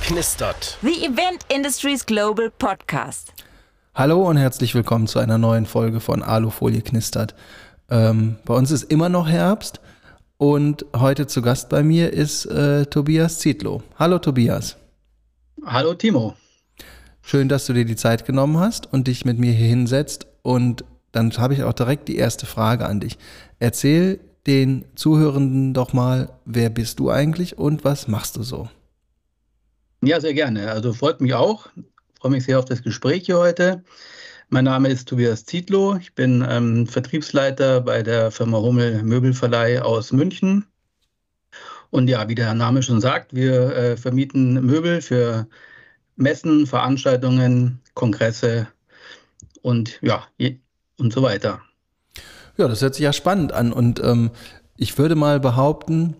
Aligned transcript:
knistert. 0.00 0.78
The 0.82 1.04
Event 1.04 1.44
Industries 1.48 2.04
Global 2.04 2.50
Podcast. 2.50 3.32
Hallo 3.94 4.28
und 4.28 4.36
herzlich 4.36 4.74
willkommen 4.74 5.06
zu 5.06 5.18
einer 5.18 5.38
neuen 5.38 5.66
Folge 5.66 6.00
von 6.00 6.22
Alufolie 6.22 6.82
knistert. 6.82 7.34
Ähm, 7.90 8.36
bei 8.44 8.54
uns 8.54 8.70
ist 8.70 8.84
immer 8.84 9.08
noch 9.08 9.28
Herbst 9.28 9.80
und 10.36 10.86
heute 10.96 11.26
zu 11.26 11.42
Gast 11.42 11.68
bei 11.68 11.82
mir 11.82 12.12
ist 12.12 12.46
äh, 12.46 12.86
Tobias 12.86 13.38
Zietlow. 13.38 13.82
Hallo 13.98 14.18
Tobias. 14.18 14.76
Hallo 15.64 15.94
Timo. 15.94 16.34
Schön, 17.22 17.48
dass 17.48 17.66
du 17.66 17.72
dir 17.72 17.84
die 17.84 17.96
Zeit 17.96 18.24
genommen 18.24 18.58
hast 18.58 18.92
und 18.92 19.06
dich 19.06 19.24
mit 19.24 19.38
mir 19.38 19.52
hier 19.52 19.68
hinsetzt. 19.68 20.26
Und 20.42 20.84
dann 21.12 21.30
habe 21.32 21.54
ich 21.54 21.62
auch 21.62 21.74
direkt 21.74 22.08
die 22.08 22.16
erste 22.16 22.46
Frage 22.46 22.86
an 22.86 23.00
dich. 23.00 23.18
Erzähl 23.58 24.20
den 24.46 24.86
Zuhörenden 24.94 25.74
doch 25.74 25.92
mal, 25.92 26.30
wer 26.44 26.70
bist 26.70 26.98
du 26.98 27.10
eigentlich 27.10 27.58
und 27.58 27.84
was 27.84 28.08
machst 28.08 28.36
du 28.36 28.42
so? 28.42 28.68
Ja, 30.02 30.18
sehr 30.18 30.32
gerne. 30.32 30.70
Also 30.70 30.94
freut 30.94 31.20
mich 31.20 31.34
auch. 31.34 31.68
Freue 32.18 32.32
mich 32.32 32.44
sehr 32.44 32.58
auf 32.58 32.64
das 32.64 32.82
Gespräch 32.82 33.26
hier 33.26 33.38
heute. 33.38 33.84
Mein 34.48 34.64
Name 34.64 34.88
ist 34.88 35.08
Tobias 35.08 35.44
Zietlow. 35.44 35.96
Ich 35.96 36.14
bin 36.14 36.44
ähm, 36.48 36.86
Vertriebsleiter 36.86 37.82
bei 37.82 38.02
der 38.02 38.30
Firma 38.30 38.58
Hummel 38.58 39.02
Möbelverleih 39.02 39.82
aus 39.82 40.10
München. 40.12 40.64
Und 41.90 42.08
ja, 42.08 42.26
wie 42.28 42.34
der 42.34 42.54
Name 42.54 42.82
schon 42.82 43.02
sagt, 43.02 43.34
wir 43.34 43.76
äh, 43.76 43.96
vermieten 43.98 44.54
Möbel 44.64 45.02
für 45.02 45.46
Messen, 46.16 46.66
Veranstaltungen, 46.66 47.80
Kongresse 47.92 48.68
und 49.60 49.98
ja, 50.00 50.26
und 50.98 51.12
so 51.12 51.22
weiter. 51.22 51.60
Ja, 52.56 52.68
das 52.68 52.80
hört 52.80 52.94
sich 52.94 53.04
ja 53.04 53.12
spannend 53.12 53.52
an. 53.52 53.70
Und 53.70 54.00
ähm, 54.02 54.30
ich 54.76 54.96
würde 54.96 55.14
mal 55.14 55.40
behaupten, 55.40 56.16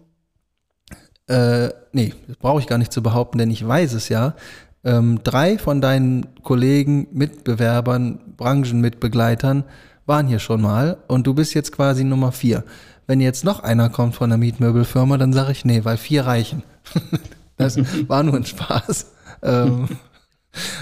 äh, 1.31 1.73
nee, 1.92 2.12
das 2.27 2.36
brauche 2.36 2.61
ich 2.61 2.67
gar 2.67 2.78
nicht 2.78 2.92
zu 2.92 3.03
behaupten, 3.03 3.39
denn 3.39 3.50
ich 3.50 3.67
weiß 3.67 3.92
es 3.92 4.09
ja. 4.09 4.34
Ähm, 4.83 5.20
drei 5.23 5.59
von 5.59 5.81
deinen 5.81 6.27
Kollegen, 6.42 7.06
Mitbewerbern, 7.12 8.19
Branchenmitbegleitern 8.36 9.64
waren 10.06 10.27
hier 10.27 10.41
schon 10.41 10.61
mal 10.61 10.97
und 11.06 11.27
du 11.27 11.34
bist 11.34 11.55
jetzt 11.55 11.70
quasi 11.70 12.03
Nummer 12.03 12.33
vier. 12.33 12.64
Wenn 13.06 13.20
jetzt 13.20 13.45
noch 13.45 13.61
einer 13.61 13.91
kommt 13.91 14.17
von 14.17 14.31
der 14.31 14.39
Mietmöbelfirma, 14.39 15.19
dann 15.19 15.33
sage 15.33 15.53
ich 15.53 15.64
nee, 15.64 15.84
weil 15.84 15.98
vier 15.98 16.27
reichen. 16.27 16.64
das 17.56 17.78
war 18.08 18.23
nur 18.23 18.34
ein 18.34 18.47
Spaß. 18.47 19.06
Ähm, 19.42 19.89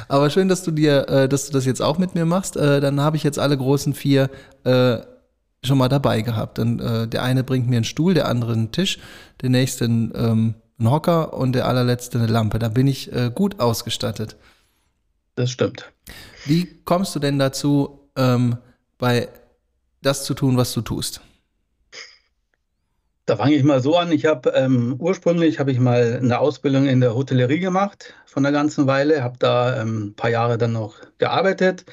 aber 0.09 0.31
schön, 0.31 0.49
dass 0.49 0.63
du 0.63 0.71
dir, 0.71 1.09
äh, 1.09 1.29
dass 1.29 1.47
du 1.47 1.53
das 1.53 1.67
jetzt 1.67 1.83
auch 1.83 1.99
mit 1.99 2.15
mir 2.15 2.25
machst. 2.25 2.57
Äh, 2.57 2.81
dann 2.81 3.01
habe 3.01 3.17
ich 3.17 3.23
jetzt 3.23 3.39
alle 3.39 3.57
großen 3.57 3.93
vier 3.93 4.31
äh, 4.65 4.99
schon 5.65 5.79
mal 5.79 5.89
dabei 5.89 6.23
gehabt. 6.23 6.59
Dann, 6.59 6.79
äh, 6.79 7.09
der 7.09 7.23
eine 7.23 7.45
bringt 7.45 7.69
mir 7.69 7.77
einen 7.77 7.85
Stuhl, 7.85 8.15
der 8.15 8.29
andere 8.29 8.53
einen 8.53 8.73
Tisch, 8.73 8.99
der 9.43 9.51
nächste 9.51 9.85
einen, 9.85 10.13
ähm, 10.15 10.55
einen 10.79 10.91
Hocker 10.91 11.35
und 11.35 11.53
der 11.53 11.67
allerletzte 11.67 12.19
eine 12.19 12.29
Lampe. 12.29 12.59
Da 12.59 12.69
bin 12.69 12.87
ich 12.87 13.13
äh, 13.13 13.31
gut 13.35 13.61
ausgestattet. 13.61 14.37
Das 15.35 15.51
stimmt. 15.51 15.91
Wie 16.47 16.83
kommst 16.85 17.15
du 17.15 17.21
denn 17.21 17.39
dazu, 17.39 18.11
ähm, 18.17 18.57
bei 18.99 19.29
das 20.03 20.25
zu 20.25 20.35
tun, 20.35 20.57
was 20.57 20.73
du 20.73 20.81
tust? 20.81 21.21
Da 23.27 23.37
fange 23.37 23.55
ich 23.55 23.63
mal 23.63 23.83
so 23.83 23.97
an. 23.97 24.11
Ich 24.11 24.25
habe 24.25 24.51
ähm, 24.57 24.97
ursprünglich 24.99 25.59
habe 25.59 25.71
ich 25.71 25.79
mal 25.79 26.19
eine 26.23 26.39
Ausbildung 26.39 26.87
in 26.87 27.01
der 27.01 27.15
Hotellerie 27.15 27.61
gemacht 27.61 28.15
von 28.25 28.45
einer 28.45 28.57
ganzen 28.57 28.87
Weile, 28.87 29.23
habe 29.23 29.37
da 29.39 29.83
ähm, 29.83 30.07
ein 30.07 30.15
paar 30.15 30.31
Jahre 30.31 30.57
dann 30.57 30.73
noch 30.73 30.97
gearbeitet, 31.19 31.85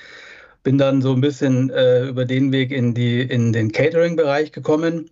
bin 0.66 0.78
dann 0.78 1.02
so 1.02 1.14
ein 1.14 1.22
bisschen 1.22 1.70
äh, 1.70 2.08
über 2.08 2.26
den 2.26 2.52
Weg 2.52 2.72
in 2.72 2.94
die 2.94 3.22
in 3.22 3.54
den 3.54 3.72
Catering-Bereich 3.72 4.52
gekommen 4.52 5.10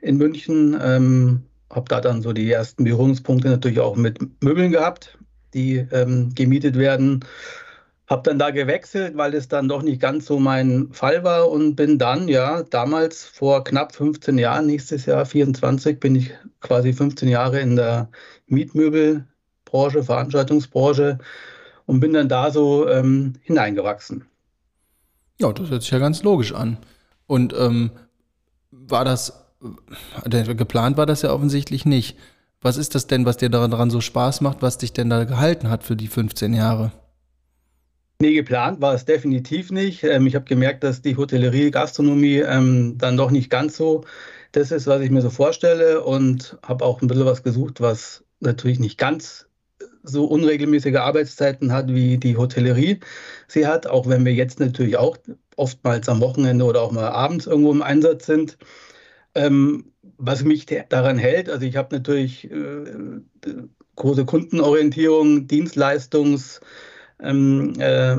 in 0.00 0.18
München, 0.18 0.78
ähm, 0.80 1.42
habe 1.70 1.88
da 1.88 2.00
dann 2.00 2.22
so 2.22 2.32
die 2.32 2.50
ersten 2.50 2.84
Berührungspunkte 2.84 3.48
natürlich 3.48 3.80
auch 3.80 3.96
mit 3.96 4.20
Möbeln 4.44 4.70
gehabt, 4.70 5.18
die 5.54 5.78
ähm, 5.92 6.32
gemietet 6.34 6.78
werden 6.78 7.24
habe 8.12 8.22
dann 8.24 8.38
da 8.38 8.50
gewechselt, 8.50 9.16
weil 9.16 9.32
es 9.34 9.48
dann 9.48 9.68
doch 9.68 9.82
nicht 9.82 10.00
ganz 10.00 10.26
so 10.26 10.38
mein 10.38 10.92
Fall 10.92 11.24
war 11.24 11.50
und 11.50 11.76
bin 11.76 11.98
dann, 11.98 12.28
ja, 12.28 12.62
damals 12.62 13.24
vor 13.24 13.64
knapp 13.64 13.94
15 13.94 14.36
Jahren, 14.36 14.66
nächstes 14.66 15.06
Jahr 15.06 15.24
24, 15.24 15.98
bin 15.98 16.16
ich 16.16 16.30
quasi 16.60 16.92
15 16.92 17.28
Jahre 17.28 17.60
in 17.60 17.76
der 17.76 18.10
Mietmöbelbranche, 18.48 20.02
Veranstaltungsbranche 20.04 21.18
und 21.86 22.00
bin 22.00 22.12
dann 22.12 22.28
da 22.28 22.50
so 22.50 22.86
ähm, 22.86 23.32
hineingewachsen. 23.42 24.26
Ja, 25.40 25.52
das 25.52 25.70
hört 25.70 25.82
sich 25.82 25.90
ja 25.90 25.98
ganz 25.98 26.22
logisch 26.22 26.52
an. 26.54 26.78
Und 27.26 27.54
ähm, 27.58 27.90
war 28.70 29.04
das, 29.04 29.44
äh, 30.24 30.54
geplant 30.54 30.96
war 30.96 31.06
das 31.06 31.22
ja 31.22 31.32
offensichtlich 31.32 31.84
nicht. 31.84 32.16
Was 32.60 32.76
ist 32.76 32.94
das 32.94 33.06
denn, 33.06 33.26
was 33.26 33.38
dir 33.38 33.48
daran 33.48 33.90
so 33.90 34.00
Spaß 34.00 34.40
macht, 34.40 34.62
was 34.62 34.78
dich 34.78 34.92
denn 34.92 35.10
da 35.10 35.24
gehalten 35.24 35.68
hat 35.68 35.82
für 35.82 35.96
die 35.96 36.08
15 36.08 36.54
Jahre? 36.54 36.92
Nee, 38.20 38.34
geplant 38.34 38.80
war 38.80 38.94
es 38.94 39.04
definitiv 39.04 39.72
nicht. 39.72 40.04
Ähm, 40.04 40.28
ich 40.28 40.36
habe 40.36 40.44
gemerkt, 40.44 40.84
dass 40.84 41.02
die 41.02 41.16
Hotellerie, 41.16 41.72
Gastronomie 41.72 42.38
ähm, 42.38 42.96
dann 42.98 43.16
doch 43.16 43.32
nicht 43.32 43.50
ganz 43.50 43.76
so 43.76 44.04
das 44.52 44.70
ist, 44.70 44.86
was 44.86 45.00
ich 45.00 45.10
mir 45.10 45.22
so 45.22 45.30
vorstelle 45.30 46.04
und 46.04 46.58
habe 46.62 46.84
auch 46.84 47.00
ein 47.02 47.08
bisschen 47.08 47.24
was 47.26 47.42
gesucht, 47.42 47.80
was 47.80 48.22
natürlich 48.40 48.78
nicht 48.78 48.98
ganz 48.98 49.46
so 50.02 50.24
unregelmäßige 50.24 50.96
Arbeitszeiten 50.96 51.72
hat, 51.72 51.88
wie 51.88 52.18
die 52.18 52.36
Hotellerie 52.36 53.00
sie 53.48 53.66
hat, 53.66 53.86
auch 53.86 54.08
wenn 54.08 54.24
wir 54.24 54.32
jetzt 54.34 54.60
natürlich 54.60 54.96
auch 54.96 55.16
oftmals 55.56 56.08
am 56.08 56.20
Wochenende 56.20 56.64
oder 56.64 56.82
auch 56.82 56.92
mal 56.92 57.08
abends 57.08 57.46
irgendwo 57.46 57.72
im 57.72 57.82
Einsatz 57.82 58.26
sind. 58.26 58.58
Ähm, 59.34 59.92
was 60.18 60.44
mich 60.44 60.66
daran 60.88 61.18
hält, 61.18 61.48
also 61.48 61.64
ich 61.64 61.76
habe 61.76 61.96
natürlich 61.96 62.50
äh, 62.50 62.84
große 63.96 64.24
Kundenorientierung, 64.24 65.46
Dienstleistungs- 65.46 66.60
ähm, 67.22 67.74
äh, 67.78 68.16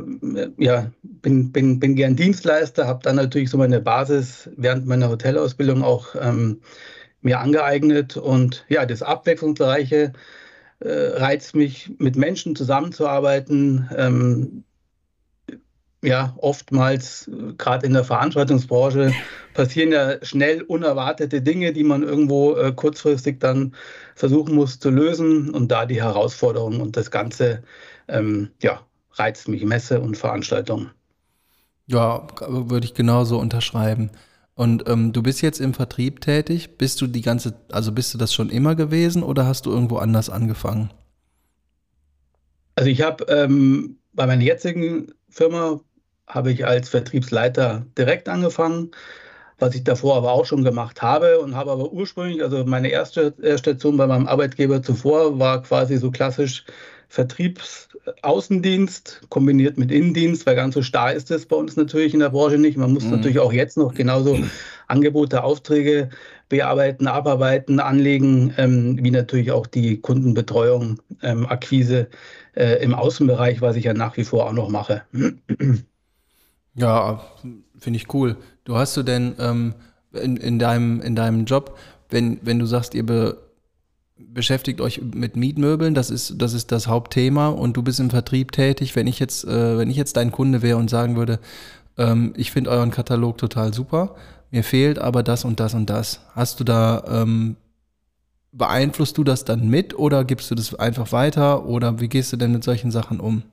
ja, 0.58 0.92
bin, 1.04 1.52
bin, 1.52 1.80
bin 1.80 1.96
gern 1.96 2.16
Dienstleister, 2.16 2.88
habe 2.88 3.02
dann 3.04 3.18
natürlich 3.18 3.50
so 3.50 3.58
meine 3.58 3.82
Basis 3.82 4.50
während 4.56 4.86
meiner 4.88 5.10
Hotelausbildung 5.10 5.84
auch 5.84 6.16
ähm, 6.20 6.62
mir 7.22 7.40
angeeignet 7.40 8.18
und 8.18 8.66
ja, 8.70 8.86
das 8.86 9.04
Abwechslungsreiche 9.04 10.14
reizt 10.90 11.56
mich, 11.56 11.92
mit 11.98 12.16
Menschen 12.16 12.56
zusammenzuarbeiten. 12.56 13.90
Ähm, 13.96 14.64
ja, 16.04 16.36
oftmals, 16.38 17.30
äh, 17.30 17.54
gerade 17.58 17.86
in 17.86 17.94
der 17.94 18.04
Veranstaltungsbranche, 18.04 19.14
passieren 19.54 19.92
ja 19.92 20.24
schnell 20.24 20.62
unerwartete 20.62 21.42
Dinge, 21.42 21.72
die 21.74 21.84
man 21.84 22.04
irgendwo 22.04 22.56
äh, 22.56 22.74
kurzfristig 22.74 23.40
dann 23.40 23.74
versuchen 24.16 24.54
muss 24.54 24.80
zu 24.80 24.90
lösen 24.90 25.50
und 25.50 25.72
da 25.72 25.86
die 25.86 26.02
Herausforderungen 26.02 26.82
und 26.82 26.98
das 26.98 27.10
Ganze 27.10 27.64
ähm, 28.10 28.50
ja, 28.62 28.82
reizt 29.14 29.48
mich 29.48 29.64
Messe 29.64 30.02
und 30.02 30.18
Veranstaltungen. 30.18 30.92
Ja, 31.88 32.28
würde 32.48 32.86
ich 32.86 32.94
genauso 32.94 33.40
unterschreiben. 33.40 34.12
Und 34.56 34.88
ähm, 34.88 35.14
du 35.14 35.24
bist 35.24 35.42
jetzt 35.42 35.60
im 35.60 35.74
Vertrieb 35.74 36.22
tätig. 36.22 36.78
Bist 36.78 37.02
du 37.02 37.08
die 37.08 37.22
ganze, 37.22 37.56
also 37.72 37.92
bist 37.92 38.14
du 38.14 38.18
das 38.18 38.34
schon 38.34 38.50
immer 38.50 38.76
gewesen 38.76 39.24
oder 39.24 39.48
hast 39.48 39.66
du 39.66 39.72
irgendwo 39.72 39.98
anders 39.98 40.30
angefangen? 40.30 40.92
Also 42.76 42.90
ich 42.90 43.02
habe 43.02 43.26
ähm, 43.30 43.98
bei 44.14 44.28
meiner 44.28 44.44
jetzigen 44.44 45.14
Firma 45.30 45.80
habe 46.28 46.52
ich 46.52 46.66
als 46.66 46.90
Vertriebsleiter 46.90 47.86
direkt 47.98 48.30
angefangen, 48.30 48.92
was 49.60 49.76
ich 49.76 49.84
davor 49.84 50.18
aber 50.18 50.32
auch 50.32 50.46
schon 50.46 50.64
gemacht 50.64 51.02
habe 51.02 51.40
und 51.40 51.56
habe 51.56 51.72
aber 51.72 51.92
ursprünglich, 51.92 52.42
also 52.42 52.64
meine 52.66 52.90
erste 52.90 53.34
Station 53.58 53.98
bei 53.98 54.08
meinem 54.08 54.28
Arbeitgeber 54.28 54.82
zuvor 54.82 55.40
war 55.40 55.62
quasi 55.62 55.98
so 55.98 56.12
klassisch 56.12 56.66
Vertriebsaußendienst 57.10 59.22
kombiniert 59.30 59.78
mit 59.78 59.92
Innendienst, 59.92 60.46
weil 60.46 60.56
ganz 60.56 60.74
so 60.74 60.82
starr 60.82 61.14
ist 61.14 61.30
es 61.32 61.46
bei 61.46 61.56
uns 61.56 61.76
natürlich 61.76 62.14
in 62.14 62.22
der 62.22 62.30
Branche 62.30 62.58
nicht. 62.58 62.78
Man 62.78 62.94
muss 62.94 63.04
mhm. 63.04 63.12
natürlich 63.12 63.40
auch 63.40 63.54
jetzt 63.54 63.78
noch 63.78 63.94
genauso 63.94 64.38
Angebote, 64.88 65.44
Aufträge 65.44 66.10
bearbeiten, 66.50 67.08
abarbeiten, 67.08 67.80
anlegen, 67.80 68.54
ähm, 68.58 68.98
wie 69.02 69.12
natürlich 69.12 69.52
auch 69.52 69.68
die 69.68 70.02
Kundenbetreuung, 70.02 71.00
ähm, 71.22 71.46
Akquise 71.46 72.08
äh, 72.56 72.84
im 72.84 72.94
Außenbereich, 72.94 73.62
was 73.62 73.76
ich 73.76 73.86
ja 73.86 73.94
nach 73.94 74.18
wie 74.18 74.24
vor 74.24 74.48
auch 74.48 74.54
noch 74.54 74.70
mache. 74.70 75.04
Ja, 76.76 77.24
finde 77.78 77.98
ich 77.98 78.14
cool. 78.14 78.38
Du 78.64 78.76
hast 78.76 78.98
du 78.98 79.04
denn 79.04 79.36
ähm, 79.40 79.76
in, 80.14 80.38
in, 80.38 80.60
deinem, 80.60 81.02
in 81.02 81.16
deinem 81.16 81.46
Job, 81.46 81.78
wenn, 82.10 82.40
wenn 82.42 82.60
du 82.60 82.66
sagst, 82.66 82.96
ihr 82.96 83.06
be 83.06 83.43
beschäftigt 84.32 84.82
euch 84.82 85.02
mit 85.02 85.36
Mietmöbeln, 85.36 85.94
das 85.94 86.10
ist, 86.10 86.42
das 86.42 86.54
ist 86.54 86.72
das 86.72 86.88
Hauptthema 86.88 87.48
und 87.50 87.78
du 87.78 87.84
bist 87.84 88.00
im 88.00 88.10
Vertrieb 88.10 88.52
tätig. 88.52 88.96
Wenn 88.96 89.08
ich 89.08 89.20
jetzt, 89.20 89.46
äh, 89.46 89.78
wenn 89.78 89.90
ich 89.90 89.98
jetzt 89.98 90.18
dein 90.18 90.32
Kunde 90.32 90.62
wäre 90.62 90.78
und 90.78 90.90
sagen 90.90 91.16
würde, 91.16 91.40
ähm, 91.98 92.34
ich 92.36 92.52
finde 92.52 92.72
euren 92.72 92.92
Katalog 92.92 93.38
total 93.38 93.74
super, 93.74 94.16
mir 94.52 94.64
fehlt 94.64 95.00
aber 95.00 95.24
das 95.24 95.46
und 95.46 95.60
das 95.60 95.74
und 95.74 95.90
das. 95.90 96.22
Hast 96.36 96.60
du 96.60 96.64
da, 96.64 97.04
ähm, 97.08 97.56
beeinflusst 98.52 99.18
du 99.18 99.24
das 99.24 99.46
dann 99.46 99.68
mit 99.68 99.98
oder 99.98 100.24
gibst 100.26 100.52
du 100.52 100.56
das 100.56 100.76
einfach 100.76 101.12
weiter 101.12 101.66
oder 101.66 102.00
wie 102.00 102.08
gehst 102.08 102.34
du 102.34 102.38
denn 102.38 102.52
mit 102.52 102.64
solchen 102.64 102.92
Sachen 102.92 103.20
um? 103.20 103.44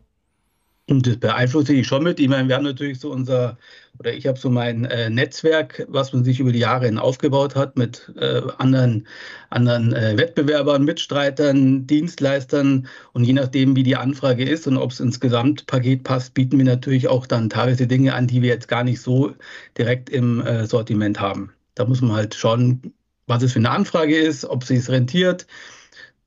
Und 0.91 1.07
das 1.07 1.19
beeinflusst 1.19 1.71
ich 1.71 1.87
schon 1.87 2.03
mit. 2.03 2.19
Ich 2.19 2.27
meine, 2.27 2.49
wir 2.49 2.57
haben 2.57 2.65
natürlich 2.65 2.99
so 2.99 3.13
unser, 3.13 3.57
oder 4.01 4.13
ich 4.13 4.27
habe 4.27 4.37
so 4.37 4.51
mein 4.51 4.87
äh, 4.87 5.09
Netzwerk, 5.09 5.87
was 5.89 6.13
man 6.13 6.25
sich 6.25 6.41
über 6.41 6.51
die 6.51 6.59
Jahre 6.59 6.87
hin 6.87 6.99
aufgebaut 6.99 7.55
hat 7.55 7.79
mit 7.79 8.13
äh, 8.17 8.43
anderen, 8.59 9.07
anderen 9.51 9.93
äh, 9.93 10.19
Wettbewerbern, 10.19 10.85
Mitstreitern, 10.85 11.87
Dienstleistern. 11.87 12.89
Und 13.13 13.23
je 13.23 13.35
nachdem, 13.35 13.77
wie 13.77 13.85
die 13.85 13.95
Anfrage 13.95 14.43
ist 14.43 14.67
und 14.67 14.79
ob 14.79 14.91
es 14.91 14.99
ins 14.99 15.21
Gesamtpaket 15.21 16.03
passt, 16.03 16.35
bieten 16.35 16.59
wir 16.59 16.65
natürlich 16.65 17.07
auch 17.07 17.25
dann 17.25 17.51
teilweise 17.51 17.87
Dinge 17.87 18.13
an, 18.13 18.27
die 18.27 18.43
wir 18.43 18.49
jetzt 18.49 18.67
gar 18.67 18.83
nicht 18.83 19.01
so 19.01 19.33
direkt 19.79 20.11
im 20.11 20.41
äh, 20.41 20.67
Sortiment 20.67 21.21
haben. 21.21 21.53
Da 21.77 21.85
muss 21.85 22.01
man 22.01 22.17
halt 22.17 22.35
schauen, 22.35 22.93
was 23.29 23.45
es 23.45 23.53
für 23.53 23.61
eine 23.61 23.71
Anfrage 23.71 24.19
ist, 24.19 24.45
ob 24.45 24.65
sie 24.65 24.75
es 24.75 24.91
rentiert. 24.91 25.47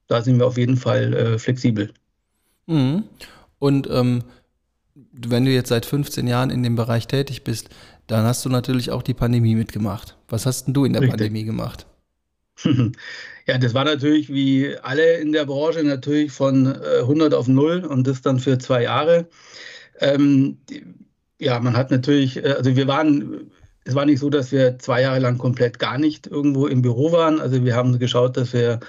Da 0.08 0.22
sind 0.22 0.40
wir 0.40 0.48
auf 0.48 0.58
jeden 0.58 0.78
Fall 0.78 1.14
äh, 1.14 1.38
flexibel. 1.38 1.92
Mhm. 2.66 3.04
Und 3.60 3.90
ähm 3.92 4.24
wenn 4.96 5.46
du 5.46 5.52
jetzt 5.52 5.70
seit 5.70 5.86
15 5.86 6.28
Jahren 6.28 6.50
in 6.50 6.64
dem 6.64 6.76
Bereich 6.76 7.08
tätig 7.08 7.44
bist, 7.44 7.70
dann 8.08 8.26
hast 8.26 8.44
du 8.46 8.50
natürlich 8.50 8.92
auch 8.92 9.02
die 9.02 9.14
Pandemie 9.14 9.56
mitgemacht. 9.56 10.18
Was 10.28 10.46
hast 10.46 10.66
denn 10.66 10.74
du 10.74 10.86
in 10.86 10.94
der 10.94 11.02
Richtig. 11.02 11.18
Pandemie 11.18 11.44
gemacht? 11.46 11.86
Ja, 13.46 13.58
das 13.58 13.74
war 13.74 13.84
natürlich 13.84 14.30
wie 14.30 14.74
alle 14.84 15.18
in 15.18 15.34
der 15.34 15.46
Branche 15.46 15.84
natürlich 15.84 16.32
von 16.32 16.66
100 16.66 17.34
äh, 17.34 17.36
auf 17.36 17.50
0 17.50 17.84
und 17.84 18.08
das 18.08 18.22
dann 18.22 18.40
für 18.40 18.58
zwei 18.58 18.84
Jahre. 18.84 19.28
Ähm, 20.00 20.60
ja, 21.40 21.60
man 21.60 21.76
hat 21.76 21.92
natürlich, 21.92 22.38
äh, 22.38 22.54
also 22.58 22.74
wir 22.78 22.88
waren, 22.88 23.52
es 23.86 23.96
war 23.96 24.06
nicht 24.06 24.20
so, 24.20 24.30
dass 24.30 24.52
wir 24.52 24.80
zwei 24.80 25.02
Jahre 25.02 25.20
lang 25.20 25.38
komplett 25.38 25.80
gar 25.80 25.98
nicht 25.98 26.28
irgendwo 26.28 26.68
im 26.68 26.82
Büro 26.82 27.12
waren. 27.12 27.42
Also 27.42 27.64
wir 27.66 27.76
haben 27.76 27.98
geschaut, 28.00 28.38
dass 28.38 28.54
wir 28.54 28.80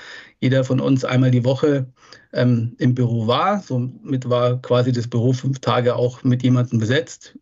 jeder 0.41 0.65
von 0.65 0.81
uns 0.81 1.05
einmal 1.05 1.31
die 1.31 1.45
Woche 1.45 1.87
ähm, 2.33 2.75
im 2.79 2.95
Büro 2.95 3.27
war. 3.27 3.61
Somit 3.61 4.29
war 4.29 4.61
quasi 4.63 4.93
das 4.93 5.09
Büro 5.09 5.33
fünf 5.33 5.59
Tage 5.61 5.97
auch 5.97 6.23
mit 6.23 6.43
jemandem 6.43 6.79
besetzt. 6.79 7.37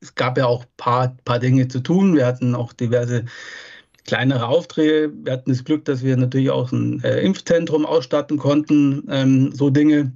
Es 0.00 0.14
gab 0.14 0.38
ja 0.38 0.46
auch 0.46 0.62
ein 0.62 0.70
paar, 0.76 1.16
paar 1.24 1.38
Dinge 1.38 1.68
zu 1.68 1.80
tun. 1.80 2.14
Wir 2.16 2.26
hatten 2.26 2.54
auch 2.54 2.72
diverse 2.72 3.24
kleinere 4.04 4.46
Aufträge. 4.46 5.12
Wir 5.24 5.32
hatten 5.32 5.50
das 5.50 5.64
Glück, 5.64 5.84
dass 5.84 6.02
wir 6.02 6.16
natürlich 6.16 6.50
auch 6.50 6.72
ein 6.72 7.02
äh, 7.02 7.20
Impfzentrum 7.20 7.84
ausstatten 7.84 8.38
konnten, 8.38 9.06
ähm, 9.10 9.52
so 9.52 9.70
Dinge. 9.70 10.12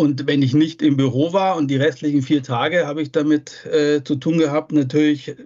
Und 0.00 0.26
wenn 0.26 0.40
ich 0.40 0.54
nicht 0.54 0.80
im 0.80 0.96
Büro 0.96 1.34
war 1.34 1.58
und 1.58 1.68
die 1.68 1.76
restlichen 1.76 2.22
vier 2.22 2.42
Tage 2.42 2.86
habe 2.86 3.02
ich 3.02 3.12
damit 3.12 3.66
äh, 3.66 4.02
zu 4.02 4.16
tun 4.16 4.38
gehabt, 4.38 4.72
natürlich 4.72 5.36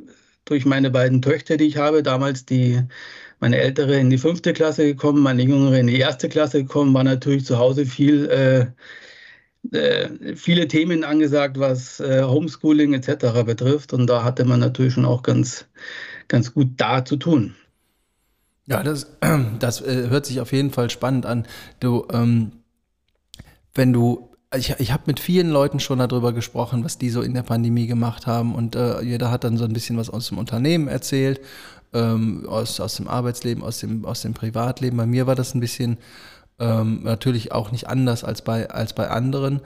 durch 0.45 0.65
meine 0.65 0.93
beiden 0.93 1.23
Töchter, 1.23 1.57
die 1.57 1.65
ich 1.65 1.77
habe, 1.77 2.05
damals 2.05 2.47
die 2.47 2.81
meine 3.41 3.59
ältere 3.59 3.99
in 3.99 4.11
die 4.11 4.19
fünfte 4.19 4.53
Klasse 4.53 4.85
gekommen, 4.85 5.25
meine 5.25 5.43
jüngere 5.43 5.81
in 5.81 5.89
die 5.89 5.99
erste 5.99 6.29
Klasse 6.29 6.63
gekommen, 6.63 6.95
war 6.95 7.03
natürlich 7.03 7.45
zu 7.45 7.59
Hause 7.59 7.85
viel, 7.85 8.73
äh, 9.73 9.77
äh, 9.77 10.37
viele 10.37 10.69
Themen 10.69 11.03
angesagt, 11.03 11.59
was 11.59 11.99
äh, 11.99 12.23
Homeschooling 12.23 12.95
etc. 12.95 13.43
betrifft. 13.45 13.93
Und 13.93 14.07
da 14.07 14.23
hatte 14.23 14.45
man 14.45 14.61
natürlich 14.61 14.95
schon 14.95 15.05
auch 15.05 15.25
ganz, 15.25 15.67
ganz 16.29 16.55
gut 16.55 16.69
da 16.77 17.05
zu 17.05 17.17
tun. 17.17 17.57
Ja, 18.67 18.85
das, 18.85 19.11
das 19.59 19.81
äh, 19.81 20.11
hört 20.11 20.27
sich 20.27 20.41
auf 20.41 20.53
jeden 20.53 20.71
Fall 20.71 20.91
spannend 20.91 21.27
an. 21.27 21.45
Du, 21.81 22.07
ähm, 22.13 22.53
wenn 23.75 23.93
du 23.93 24.31
ich, 24.57 24.75
ich 24.79 24.93
habe 24.93 25.05
mit 25.07 25.21
vielen 25.21 25.51
Leuten 25.51 25.81
schon 25.81 25.99
darüber 25.99 26.33
gesprochen, 26.33 26.85
was 26.85 26.99
die 26.99 27.11
so 27.11 27.23
in 27.23 27.35
der 27.35 27.43
Pandemie 27.43 27.87
gemacht 27.87 28.27
haben 28.27 28.55
und 28.55 28.77
äh, 28.77 29.01
jeder 29.03 29.31
hat 29.31 29.45
dann 29.45 29.57
so 29.57 29.65
ein 29.65 29.73
bisschen 29.73 29.97
was 29.97 30.11
aus 30.11 30.29
dem 30.29 30.39
Unternehmen 30.39 30.89
erzählt 30.89 31.41
ähm, 31.95 32.47
aus, 32.49 32.81
aus 32.81 32.97
dem 32.97 33.09
Arbeitsleben, 33.09 33.63
aus 33.63 33.79
dem, 33.79 34.05
aus 34.05 34.23
dem 34.23 34.35
Privatleben. 34.35 34.99
Bei 34.99 35.07
mir 35.07 35.27
war 35.27 35.37
das 35.37 35.55
ein 35.55 35.61
bisschen 35.61 35.99
ähm, 36.59 37.03
natürlich 37.05 37.53
auch 37.53 37.71
nicht 37.73 37.89
anders 37.89 38.25
als 38.25 38.43
bei, 38.43 38.69
als 38.69 38.95
bei 38.95 39.09
anderen. 39.09 39.61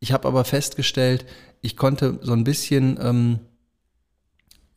Ich 0.00 0.12
habe 0.12 0.26
aber 0.26 0.44
festgestellt, 0.44 1.26
ich 1.60 1.76
konnte 1.76 2.18
so 2.22 2.32
ein 2.32 2.44
bisschen, 2.44 2.98
ähm, 3.00 3.38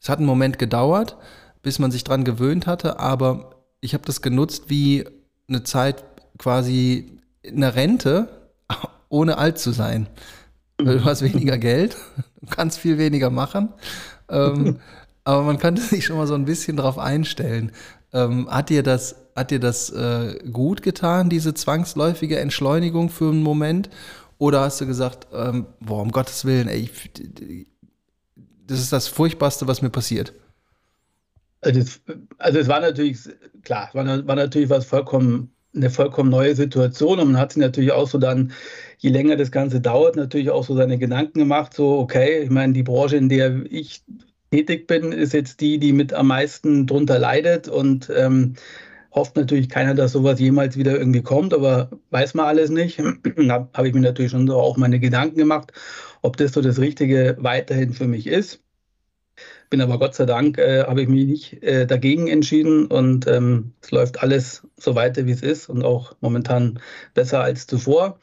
es 0.02 0.10
hat 0.10 0.20
einen 0.20 0.28
Moment 0.28 0.60
gedauert, 0.60 1.18
bis 1.62 1.80
man 1.80 1.92
sich 1.92 2.04
dran 2.04 2.24
gewöhnt 2.24 2.68
hatte, 2.68 3.00
aber 3.00 3.56
ich 3.82 3.94
habe 3.94 4.06
das 4.06 4.22
genutzt 4.22 4.66
wie 4.68 5.06
eine 5.48 5.64
Zeit 5.64 6.04
quasi 6.38 7.20
eine 7.46 7.76
Rente, 7.76 8.30
ohne 9.10 9.38
alt 9.38 9.58
zu 9.60 9.72
sein. 9.72 10.08
Du 10.78 11.04
hast 11.04 11.22
weniger 11.22 11.58
Geld, 11.58 11.98
du 12.40 12.48
kannst 12.48 12.80
viel 12.80 12.98
weniger 12.98 13.30
machen. 13.30 13.70
Ähm, 14.30 14.80
aber 15.24 15.44
man 15.44 15.58
könnte 15.58 15.82
sich 15.82 16.06
schon 16.06 16.18
mal 16.18 16.28
so 16.28 16.36
ein 16.36 16.46
bisschen 16.46 16.78
drauf 16.78 16.98
einstellen. 16.98 17.72
Ähm, 18.14 18.50
hat 18.50 18.70
dir 18.70 18.82
das, 18.82 19.16
hat 19.36 19.52
dir 19.52 19.60
das 19.60 19.90
äh, 19.90 20.40
gut 20.52 20.82
getan, 20.82 21.30
diese 21.30 21.54
zwangsläufige 21.54 22.40
Entschleunigung 22.40 23.10
für 23.10 23.30
einen 23.30 23.44
Moment? 23.44 23.90
Oder 24.38 24.62
hast 24.62 24.80
du 24.80 24.88
gesagt, 24.88 25.28
ähm, 25.34 25.68
boah, 25.82 26.02
um 26.02 26.12
Gottes 26.12 26.46
Willen, 26.46 26.70
ey, 26.70 26.90
das 28.66 28.80
ist 28.80 28.94
das 28.94 29.08
Furchtbarste, 29.08 29.68
was 29.68 29.82
mir 29.82 29.90
passiert? 29.90 30.34
Also 31.62 31.82
es, 31.82 32.02
also 32.38 32.60
es 32.60 32.68
war 32.70 32.80
natürlich, 32.80 33.20
klar, 33.64 33.90
war, 33.94 34.06
war 34.06 34.36
natürlich 34.36 34.70
was 34.70 34.86
vollkommen, 34.86 35.52
eine 35.76 35.90
vollkommen 35.90 36.30
neue 36.30 36.56
Situation 36.56 37.20
und 37.20 37.32
man 37.32 37.42
hat 37.42 37.54
sich 37.54 37.62
natürlich 37.62 37.92
auch 37.92 38.08
so 38.08 38.18
dann, 38.18 38.52
je 38.98 39.10
länger 39.10 39.36
das 39.36 39.52
Ganze 39.52 39.82
dauert, 39.82 40.16
natürlich 40.16 40.50
auch 40.50 40.64
so 40.64 40.76
seine 40.76 40.98
Gedanken 40.98 41.40
gemacht, 41.40 41.74
so, 41.74 42.00
okay, 42.00 42.42
ich 42.44 42.50
meine, 42.50 42.74
die 42.74 42.84
Branche, 42.84 43.18
in 43.18 43.30
der 43.30 43.64
ich 43.70 44.04
tätig 44.52 44.88
bin, 44.88 45.12
ist 45.12 45.34
jetzt 45.34 45.62
die, 45.62 45.78
die 45.78 45.94
mit 45.94 46.14
am 46.14 46.28
meisten 46.28 46.88
drunter 46.88 47.20
leidet 47.20 47.68
und 47.68 48.12
ähm, 48.16 48.56
hofft 49.12 49.36
natürlich 49.36 49.70
keiner, 49.70 49.94
dass 49.94 50.14
sowas 50.14 50.40
jemals 50.40 50.78
wieder 50.78 50.98
irgendwie 50.98 51.22
kommt, 51.22 51.54
aber 51.54 51.90
weiß 52.12 52.34
man 52.34 52.46
alles 52.46 52.70
nicht. 52.70 53.00
da 53.38 53.70
habe 53.74 53.88
ich 53.88 53.94
mir 53.94 54.02
natürlich 54.02 54.32
schon 54.32 54.48
so 54.48 54.56
auch 54.58 54.78
meine 54.78 55.00
Gedanken 55.00 55.38
gemacht, 55.38 55.72
ob 56.22 56.38
das 56.38 56.54
so 56.54 56.62
das 56.62 56.80
Richtige 56.80 57.38
weiterhin 57.40 57.94
für 57.94 58.08
mich 58.08 58.28
ist. 58.28 58.64
Bin 59.70 59.82
aber 59.82 60.00
Gott 60.00 60.16
sei 60.16 60.26
Dank, 60.26 60.58
äh, 60.58 60.84
habe 60.84 61.04
ich 61.04 61.08
mich 61.08 61.26
nicht 61.26 61.64
äh, 61.64 61.86
dagegen 61.86 62.28
entschieden 62.28 62.88
und 62.88 63.28
ähm, 63.28 63.74
es 63.82 63.92
läuft 63.92 64.24
alles 64.24 64.68
so 64.78 64.96
weiter, 64.96 65.28
wie 65.28 65.32
es 65.32 65.44
ist 65.44 65.70
und 65.70 65.84
auch 65.84 66.16
momentan 66.22 66.80
besser 67.14 67.42
als 67.42 67.68
zuvor. 67.68 68.20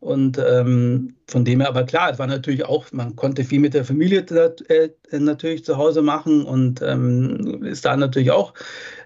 Und 0.00 0.38
ähm, 0.38 1.16
von 1.26 1.44
dem 1.44 1.60
her, 1.60 1.68
aber 1.68 1.84
klar, 1.84 2.12
es 2.12 2.18
war 2.20 2.28
natürlich 2.28 2.64
auch, 2.64 2.92
man 2.92 3.16
konnte 3.16 3.42
viel 3.42 3.58
mit 3.58 3.74
der 3.74 3.84
Familie 3.84 4.20
äh, 4.68 4.90
natürlich 5.18 5.64
zu 5.64 5.76
Hause 5.76 6.02
machen 6.02 6.44
und 6.44 6.80
ähm, 6.82 7.64
ist 7.64 7.84
da 7.84 7.96
natürlich 7.96 8.30
auch 8.30 8.54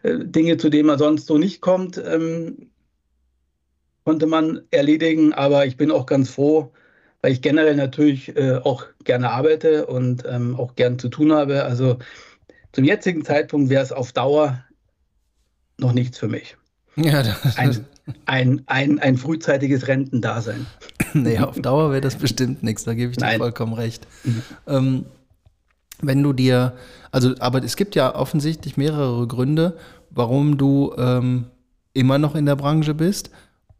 äh, 0.03 0.19
Dinge, 0.19 0.59
zu 0.59 0.69
denen 0.69 0.89
man 0.89 0.99
sonst 0.99 1.27
so 1.27 1.39
nicht 1.39 1.63
kommt, 1.63 1.97
ähm, 2.05 2.71
konnte 4.05 4.27
man 4.27 4.63
erledigen. 4.71 5.33
Aber 5.33 5.65
ich 5.65 5.79
bin 5.79 5.91
auch 5.91 6.05
ganz 6.05 6.29
froh, 6.29 6.73
weil 7.23 7.33
ich 7.33 7.43
generell 7.43 7.77
natürlich 7.77 8.35
äh, 8.37 8.57
auch 8.57 8.87
gerne 9.05 9.31
arbeite 9.31 9.87
und 9.87 10.25
ähm, 10.27 10.57
auch 10.57 10.75
gern 10.75 10.99
zu 10.99 11.09
tun 11.09 11.33
habe. 11.33 11.65
Also 11.65 11.99
zum 12.73 12.85
jetzigen 12.85 13.25
Zeitpunkt 13.25 13.69
wäre 13.71 13.83
es 13.83 13.93
auf 13.93 14.13
Dauer 14.13 14.65
noch 15.79 15.93
nichts 15.93 16.19
für 16.19 16.29
mich. 16.29 16.57
Ja, 16.97 17.23
das 17.23 17.57
ein, 17.57 17.87
ein, 18.27 18.63
ein, 18.67 18.99
ein 18.99 19.17
frühzeitiges 19.17 19.87
Rentendasein. 19.87 20.67
naja, 21.15 21.45
auf 21.45 21.59
Dauer 21.61 21.93
wäre 21.93 22.01
das 22.01 22.17
bestimmt 22.17 22.65
nichts, 22.65 22.83
da 22.83 22.95
gebe 22.95 23.13
ich 23.13 23.17
dir 23.17 23.25
Nein. 23.25 23.39
vollkommen 23.39 23.73
recht. 23.73 24.07
Mhm. 24.25 24.43
Ähm, 24.67 25.05
wenn 26.03 26.23
du 26.23 26.33
dir, 26.33 26.75
also, 27.13 27.35
aber 27.39 27.63
es 27.63 27.77
gibt 27.77 27.95
ja 27.95 28.15
offensichtlich 28.15 28.77
mehrere 28.77 29.27
Gründe, 29.29 29.79
warum 30.11 30.59
du 30.59 30.93
ähm, 30.99 31.47
immer 31.95 32.19
noch 32.19 32.35
in 32.35 32.45
der 32.45 32.57
Branche 32.57 32.93
bist 32.93 33.31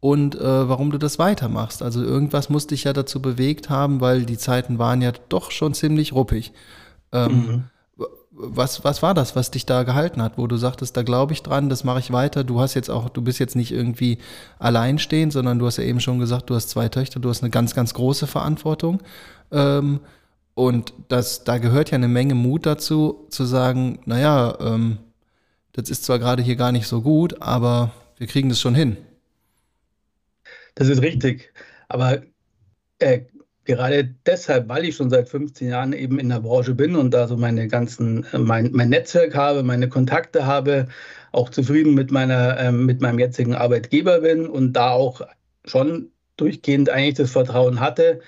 und 0.01 0.35
äh, 0.35 0.69
warum 0.69 0.91
du 0.91 0.97
das 0.97 1.17
weitermachst. 1.19 1.81
Also 1.81 2.03
irgendwas 2.03 2.49
muss 2.49 2.67
dich 2.67 2.83
ja 2.83 2.91
dazu 2.91 3.21
bewegt 3.21 3.69
haben, 3.69 4.01
weil 4.01 4.25
die 4.25 4.37
Zeiten 4.37 4.77
waren 4.79 5.01
ja 5.01 5.13
doch 5.29 5.51
schon 5.51 5.73
ziemlich 5.73 6.11
ruppig. 6.11 6.51
Ähm, 7.13 7.31
mhm 7.31 7.63
was, 8.41 8.83
was 8.83 9.01
war 9.01 9.13
das, 9.13 9.35
was 9.35 9.51
dich 9.51 9.65
da 9.65 9.83
gehalten 9.83 10.21
hat, 10.21 10.37
wo 10.37 10.47
du 10.47 10.57
sagtest, 10.57 10.97
da 10.97 11.03
glaube 11.03 11.33
ich 11.33 11.43
dran, 11.43 11.69
das 11.69 11.83
mache 11.83 11.99
ich 11.99 12.11
weiter. 12.11 12.43
Du 12.43 12.59
hast 12.59 12.73
jetzt 12.73 12.89
auch, 12.89 13.09
du 13.09 13.21
bist 13.21 13.39
jetzt 13.39 13.55
nicht 13.55 13.71
irgendwie 13.71 14.17
alleinstehend, 14.57 15.33
sondern 15.33 15.59
du 15.59 15.65
hast 15.65 15.77
ja 15.77 15.83
eben 15.83 15.99
schon 15.99 16.19
gesagt, 16.19 16.49
du 16.49 16.55
hast 16.55 16.69
zwei 16.69 16.89
Töchter, 16.89 17.19
du 17.19 17.29
hast 17.29 17.43
eine 17.43 17.51
ganz, 17.51 17.75
ganz 17.75 17.93
große 17.93 18.27
Verantwortung. 18.27 19.01
Ähm, 19.51 19.99
und 20.53 20.93
das, 21.07 21.43
da 21.43 21.57
gehört 21.57 21.91
ja 21.91 21.95
eine 21.95 22.07
Menge 22.07 22.35
Mut 22.35 22.65
dazu, 22.65 23.27
zu 23.29 23.45
sagen, 23.45 23.99
naja, 24.05 24.57
ähm, 24.59 24.97
das 25.73 25.89
ist 25.89 26.03
zwar 26.03 26.19
gerade 26.19 26.41
hier 26.41 26.55
gar 26.55 26.71
nicht 26.71 26.87
so 26.87 27.01
gut, 27.01 27.41
aber 27.41 27.91
wir 28.17 28.27
kriegen 28.27 28.49
das 28.49 28.59
schon 28.59 28.75
hin. 28.75 28.97
Das 30.75 30.87
ist 30.87 31.01
richtig. 31.01 31.53
Aber 31.87 32.21
äh, 32.99 33.21
gerade 33.65 34.15
deshalb, 34.25 34.69
weil 34.69 34.85
ich 34.85 34.95
schon 34.95 35.09
seit 35.09 35.29
15 35.29 35.69
Jahren 35.69 35.93
eben 35.93 36.19
in 36.19 36.29
der 36.29 36.39
Branche 36.41 36.73
bin 36.75 36.95
und 36.95 37.11
da 37.11 37.27
so 37.27 37.37
meine 37.37 37.67
ganzen, 37.67 38.25
äh, 38.33 38.37
mein, 38.37 38.71
mein 38.71 38.89
Netzwerk 38.89 39.35
habe, 39.35 39.63
meine 39.63 39.89
Kontakte 39.89 40.45
habe, 40.45 40.87
auch 41.31 41.49
zufrieden 41.49 41.93
mit 41.93 42.11
meiner, 42.11 42.59
ähm, 42.59 42.85
mit 42.85 43.01
meinem 43.01 43.19
jetzigen 43.19 43.55
Arbeitgeber 43.55 44.21
bin 44.21 44.47
und 44.47 44.73
da 44.73 44.91
auch 44.91 45.21
schon 45.65 46.11
durchgehend 46.37 46.89
eigentlich 46.89 47.15
das 47.15 47.31
Vertrauen 47.31 47.79
hatte. 47.79 48.21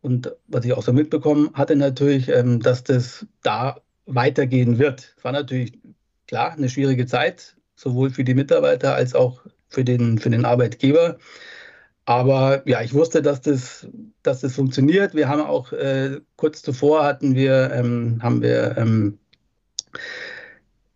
Und 0.00 0.32
was 0.46 0.64
ich 0.64 0.72
auch 0.72 0.82
so 0.82 0.92
mitbekommen 0.92 1.50
hatte 1.54 1.76
natürlich, 1.76 2.28
ähm, 2.28 2.60
dass 2.60 2.84
das 2.84 3.26
da 3.42 3.80
weitergehen 4.06 4.78
wird. 4.78 5.14
Es 5.16 5.24
war 5.24 5.32
natürlich 5.32 5.78
klar 6.28 6.52
eine 6.52 6.68
schwierige 6.68 7.06
Zeit, 7.06 7.56
sowohl 7.74 8.10
für 8.10 8.24
die 8.24 8.34
Mitarbeiter 8.34 8.94
als 8.94 9.14
auch 9.14 9.42
für 9.68 9.84
den, 9.84 10.18
für 10.18 10.30
den 10.30 10.44
Arbeitgeber. 10.44 11.18
Aber 12.06 12.66
ja, 12.68 12.80
ich 12.82 12.94
wusste, 12.94 13.20
dass 13.20 13.40
das, 13.40 13.86
dass 14.22 14.40
das 14.40 14.54
funktioniert. 14.54 15.14
Wir 15.14 15.28
haben 15.28 15.42
auch 15.42 15.72
äh, 15.72 16.20
kurz 16.36 16.62
zuvor 16.62 17.04
hatten 17.04 17.34
wir, 17.34 17.72
ähm, 17.72 18.20
haben 18.22 18.42
wir 18.42 18.76
ähm, 18.78 19.18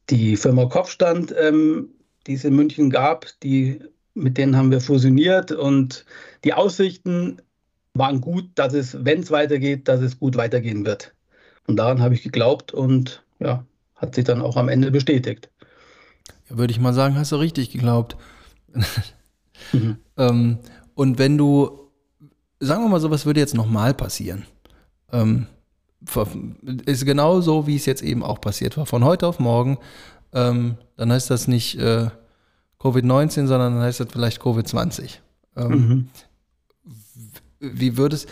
die 0.09 0.37
Firma 0.37 0.67
Kopfstand, 0.67 1.35
ähm, 1.37 1.89
die 2.29 2.35
es 2.35 2.45
in 2.45 2.55
München 2.55 2.91
gab, 2.91 3.27
die, 3.43 3.81
mit 4.15 4.39
denen 4.39 4.57
haben 4.57 4.71
wir 4.71 4.81
fusioniert 4.81 5.51
und 5.51 6.05
die 6.45 6.55
Aussichten 6.55 7.43
waren 7.95 8.21
gut, 8.21 8.49
dass 8.55 8.73
es, 8.73 9.05
wenn 9.05 9.21
es 9.21 9.33
weitergeht, 9.33 9.89
dass 9.89 10.01
es 10.01 10.21
gut 10.21 10.37
weitergehen 10.37 10.87
wird. 10.87 11.13
Und 11.67 11.77
daran 11.77 12.01
habe 12.01 12.15
ich 12.15 12.23
geglaubt 12.23 12.73
und 12.73 13.25
ja, 13.41 13.65
hat 13.97 14.15
sich 14.15 14.25
dann 14.25 14.43
auch 14.43 14.57
am 14.57 14.69
Ende 14.69 14.93
bestätigt. 14.93 15.51
Ja, 16.49 16.59
würde 16.59 16.73
ich 16.73 16.79
mal 16.79 16.95
sagen, 16.95 17.17
hast 17.17 17.33
du 17.33 17.37
richtig 17.37 17.71
geglaubt. 17.71 18.17
Mhm. 19.73 19.99
ähm, 20.17 20.59
und 21.01 21.19
wenn 21.19 21.39
du, 21.39 21.89
sagen 22.59 22.85
wir 22.85 22.89
mal 22.91 23.01
so, 23.01 23.11
was 23.11 23.25
würde 23.25 23.41
jetzt 23.41 23.55
nochmal 23.55 23.95
passieren? 23.95 24.45
Ähm, 25.11 25.47
ist 26.85 27.07
genau 27.07 27.41
so, 27.41 27.67
wie 27.67 27.77
es 27.77 27.87
jetzt 27.87 28.03
eben 28.03 28.23
auch 28.23 28.39
passiert 28.39 28.77
war. 28.77 28.85
Von 28.85 29.03
heute 29.03 29.27
auf 29.27 29.39
morgen, 29.39 29.79
ähm, 30.35 30.77
dann 30.99 31.11
heißt 31.11 31.31
das 31.31 31.49
nicht 31.49 31.79
äh, 31.79 32.11
Covid-19, 32.79 33.47
sondern 33.47 33.77
dann 33.77 33.83
heißt 33.83 34.01
das 34.01 34.09
vielleicht 34.13 34.43
Covid-20. 34.43 35.21
Ähm, 35.57 35.71
mhm. 35.71 36.09
Wie 37.61 37.97
würdest, 37.97 38.29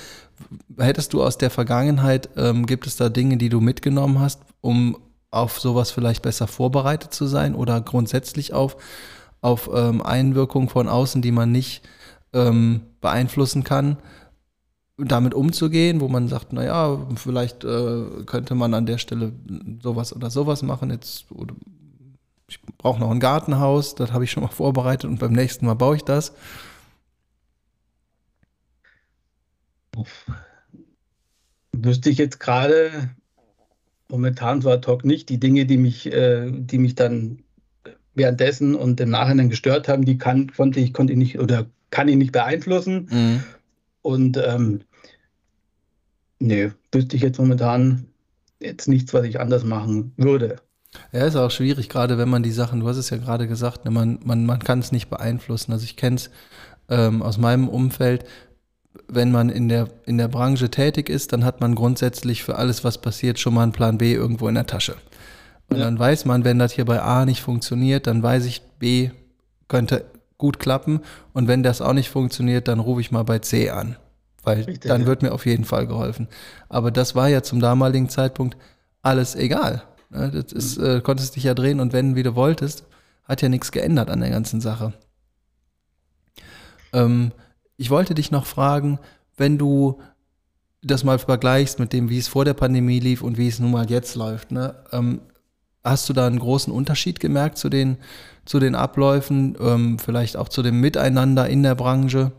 hättest 0.77 1.15
du 1.15 1.23
aus 1.23 1.39
der 1.39 1.49
Vergangenheit, 1.49 2.29
ähm, 2.37 2.67
gibt 2.67 2.87
es 2.87 2.97
da 2.97 3.09
Dinge, 3.09 3.39
die 3.39 3.49
du 3.49 3.63
mitgenommen 3.63 4.21
hast, 4.21 4.43
um 4.61 4.99
auf 5.31 5.59
sowas 5.59 5.91
vielleicht 5.91 6.21
besser 6.21 6.47
vorbereitet 6.47 7.15
zu 7.15 7.29
sein 7.29 7.55
oder 7.55 7.81
grundsätzlich 7.81 8.53
auf, 8.53 8.77
auf 9.41 9.71
ähm, 9.73 10.03
Einwirkungen 10.03 10.69
von 10.69 10.87
außen, 10.87 11.23
die 11.23 11.33
man 11.33 11.51
nicht 11.51 11.83
ähm, 12.33 12.81
beeinflussen 13.01 13.65
kann? 13.65 13.99
damit 14.99 15.33
umzugehen, 15.33 16.01
wo 16.01 16.09
man 16.09 16.29
sagt, 16.29 16.53
naja, 16.53 17.07
vielleicht 17.15 17.65
äh, 17.65 18.25
könnte 18.27 18.55
man 18.57 18.75
an 18.75 18.87
der 18.87 18.99
Stelle 18.99 19.33
sowas 19.81 20.15
oder 20.15 20.29
sowas 20.29 20.63
machen. 20.63 20.91
Jetzt, 20.91 21.27
ich 22.49 22.61
brauche 22.79 22.99
noch 22.99 23.11
ein 23.11 23.21
Gartenhaus, 23.21 23.95
das 23.95 24.13
habe 24.13 24.25
ich 24.25 24.33
schon 24.33 24.43
mal 24.43 24.49
vorbereitet 24.49 25.09
und 25.09 25.21
beim 25.21 25.33
nächsten 25.33 25.67
Mal 25.67 25.75
baue 25.75 25.97
ich 25.97 26.03
das. 26.03 26.35
Wüsste 31.73 32.11
ich 32.11 32.19
jetzt 32.19 32.41
gerade 32.41 33.11
momentan 34.09 34.61
so 34.63 34.71
ad 34.71 34.87
hoc 34.89 35.05
nicht. 35.05 35.29
Die 35.29 35.39
Dinge, 35.39 35.65
die 35.67 35.79
mich, 35.79 36.13
äh, 36.13 36.51
die 36.51 36.79
mich 36.79 36.97
dann 36.97 37.45
währenddessen 38.15 38.75
und 38.75 39.01
im 39.01 39.11
Nachhinein 39.11 39.49
gestört 39.49 39.87
haben, 39.87 40.05
die 40.05 40.19
kann, 40.19 40.53
konnte 40.53 40.81
ich, 40.81 40.93
konnte 40.93 41.13
ich 41.13 41.19
nicht 41.19 41.39
oder 41.39 41.67
kann 41.91 42.09
ich 42.09 42.17
nicht 42.17 42.33
beeinflussen. 42.33 43.09
Mhm. 43.11 43.45
Und 44.03 44.37
ähm, 44.37 44.81
Nee, 46.41 46.71
wüsste 46.93 47.17
ich 47.17 47.23
jetzt 47.23 47.39
momentan 47.39 48.07
jetzt 48.61 48.89
nichts, 48.89 49.13
was 49.13 49.25
ich 49.25 49.41
anders 49.41 49.65
machen 49.65 50.13
würde. 50.17 50.57
Ja, 51.13 51.27
ist 51.27 51.37
auch 51.37 51.51
schwierig, 51.51 51.89
gerade 51.89 52.17
wenn 52.17 52.29
man 52.29 52.43
die 52.43 52.51
Sachen, 52.51 52.81
du 52.81 52.89
hast 52.89 52.97
es 52.97 53.11
ja 53.11 53.19
gerade 53.19 53.47
gesagt, 53.47 53.85
ne, 53.85 53.91
man, 53.91 54.21
man, 54.25 54.47
man 54.47 54.59
kann 54.61 54.79
es 54.79 54.93
nicht 54.93 55.11
beeinflussen. 55.11 55.73
Also 55.73 55.85
ich 55.85 55.97
kenne 55.97 56.17
es 56.17 56.31
ähm, 56.89 57.23
aus 57.23 57.39
meinem 57.39 57.69
Umfeld, 57.69 58.25
wenn 59.07 59.31
man 59.31 59.49
in 59.49 59.69
der, 59.69 59.89
in 60.07 60.19
der 60.19 60.29
Branche 60.29 60.71
tätig 60.71 61.09
ist, 61.09 61.33
dann 61.33 61.45
hat 61.45 61.61
man 61.61 61.75
grundsätzlich 61.75 62.43
für 62.43 62.57
alles, 62.57 62.85
was 62.85 62.99
passiert, 62.99 63.39
schon 63.39 63.55
mal 63.55 63.65
einen 63.65 63.73
Plan 63.73 63.99
B 63.99 64.15
irgendwo 64.15 64.49
in 64.49 64.55
der 64.55 64.67
Tasche. 64.67 64.97
Und 65.69 65.79
ja. 65.79 65.85
dann 65.85 65.99
weiß 65.99 66.25
man, 66.25 66.45
wenn 66.45 66.59
das 66.59 66.73
hier 66.73 66.85
bei 66.85 67.03
A 67.03 67.27
nicht 67.27 67.43
funktioniert, 67.43 68.07
dann 68.07 68.23
weiß 68.23 68.47
ich, 68.47 68.63
B 68.79 69.11
könnte 69.69 70.07
gut 70.39 70.59
klappen. 70.59 71.01
Und 71.33 71.49
wenn 71.49 71.63
das 71.63 71.83
auch 71.83 71.93
nicht 71.93 72.09
funktioniert, 72.09 72.69
dann 72.69 72.81
rufe 72.81 73.01
ich 73.01 73.11
mal 73.11 73.25
bei 73.25 73.41
C 73.41 73.71
an 73.71 73.97
weil 74.49 74.63
Richtig, 74.63 74.89
dann 74.89 75.03
ja. 75.03 75.07
wird 75.07 75.23
mir 75.23 75.33
auf 75.33 75.45
jeden 75.45 75.65
Fall 75.65 75.87
geholfen. 75.87 76.27
Aber 76.71 76.91
das 76.91 77.15
war 77.15 77.29
ja 77.29 77.43
zum 77.43 77.61
damaligen 77.61 78.09
Zeitpunkt 78.09 78.57
alles 79.03 79.35
egal. 79.35 79.83
Ne? 80.09 80.31
Das 80.31 80.53
ist, 80.53 80.79
mhm. 80.79 80.87
äh, 80.87 81.01
konntest 81.01 81.37
dich 81.37 81.45
ja 81.45 81.55
drehen 81.55 81.81
und 81.81 81.93
wenden, 81.93 82.17
wie 82.17 82.23
du 82.23 82.35
wolltest. 82.35 82.85
Hat 83.25 83.43
ja 83.43 83.51
nichts 83.51 83.73
geändert 83.73 84.11
an 84.11 84.21
der 84.21 84.31
ganzen 84.31 84.63
Sache. 84.63 84.95
Ähm, 86.95 87.33
ich 87.77 87.91
wollte 87.91 88.15
dich 88.15 88.31
noch 88.31 88.47
fragen, 88.47 88.99
wenn 89.37 89.59
du 89.59 90.01
das 90.83 91.05
mal 91.05 91.19
vergleichst 91.19 91.79
mit 91.79 91.93
dem, 91.93 92.09
wie 92.09 92.19
es 92.19 92.29
vor 92.29 92.47
der 92.47 92.55
Pandemie 92.55 93.01
lief 93.01 93.23
und 93.23 93.37
wie 93.37 93.49
es 93.49 93.59
nun 93.59 93.73
mal 93.73 93.91
jetzt 93.91 94.15
läuft, 94.15 94.51
ne? 94.51 94.77
ähm, 94.93 95.21
hast 95.85 96.09
du 96.09 96.13
da 96.13 96.27
einen 96.27 96.39
großen 96.39 96.73
Unterschied 96.73 97.21
gemerkt 97.21 97.59
zu 97.59 97.69
den, 97.69 97.99
zu 98.49 98.59
den 98.59 98.75
Abläufen, 98.75 99.57
ähm, 99.61 99.99
vielleicht 99.99 100.37
auch 100.37 100.49
zu 100.49 100.63
dem 100.63 100.81
Miteinander 100.81 101.49
in 101.49 101.63
der 101.63 101.75
Branche? 101.75 102.33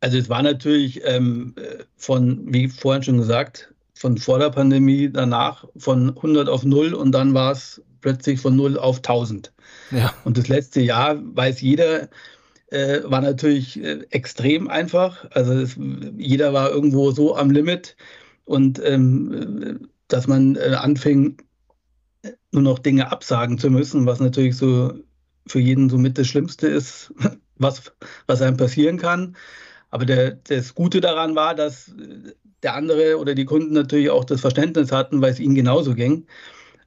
Also 0.00 0.18
es 0.18 0.28
war 0.28 0.42
natürlich 0.42 1.00
ähm, 1.04 1.54
von, 1.96 2.52
wie 2.52 2.68
vorhin 2.68 3.02
schon 3.02 3.18
gesagt, 3.18 3.72
von 3.94 4.18
vor 4.18 4.38
der 4.38 4.50
Pandemie 4.50 5.10
danach 5.10 5.64
von 5.76 6.10
100 6.10 6.48
auf 6.48 6.64
0 6.64 6.92
und 6.92 7.12
dann 7.12 7.32
war 7.32 7.52
es 7.52 7.82
plötzlich 8.02 8.38
von 8.40 8.54
0 8.54 8.78
auf 8.78 8.98
1000. 8.98 9.52
Ja. 9.90 10.12
Und 10.24 10.36
das 10.36 10.48
letzte 10.48 10.82
Jahr, 10.82 11.16
weiß 11.18 11.62
jeder, 11.62 12.08
äh, 12.70 13.00
war 13.04 13.22
natürlich 13.22 13.82
äh, 13.82 14.04
extrem 14.10 14.68
einfach. 14.68 15.24
Also 15.30 15.54
es, 15.54 15.76
jeder 16.16 16.52
war 16.52 16.70
irgendwo 16.70 17.10
so 17.12 17.34
am 17.34 17.50
Limit 17.50 17.96
und 18.44 18.80
ähm, 18.84 19.88
dass 20.08 20.26
man 20.26 20.56
äh, 20.56 20.76
anfing, 20.78 21.38
nur 22.52 22.62
noch 22.62 22.78
Dinge 22.78 23.10
absagen 23.10 23.58
zu 23.58 23.70
müssen, 23.70 24.06
was 24.06 24.20
natürlich 24.20 24.56
so 24.56 24.94
für 25.46 25.60
jeden 25.60 25.88
so 25.88 25.98
mit 25.98 26.18
das 26.18 26.26
Schlimmste 26.26 26.66
ist, 26.66 27.12
was, 27.56 27.92
was 28.26 28.42
einem 28.42 28.56
passieren 28.56 28.98
kann. 28.98 29.36
Aber 29.90 30.04
der, 30.04 30.32
das 30.32 30.74
Gute 30.74 31.00
daran 31.00 31.36
war, 31.36 31.54
dass 31.54 31.94
der 32.62 32.74
andere 32.74 33.18
oder 33.18 33.34
die 33.34 33.44
Kunden 33.44 33.72
natürlich 33.72 34.10
auch 34.10 34.24
das 34.24 34.40
Verständnis 34.40 34.92
hatten, 34.92 35.22
weil 35.22 35.32
es 35.32 35.40
ihnen 35.40 35.54
genauso 35.54 35.94
ging. 35.94 36.26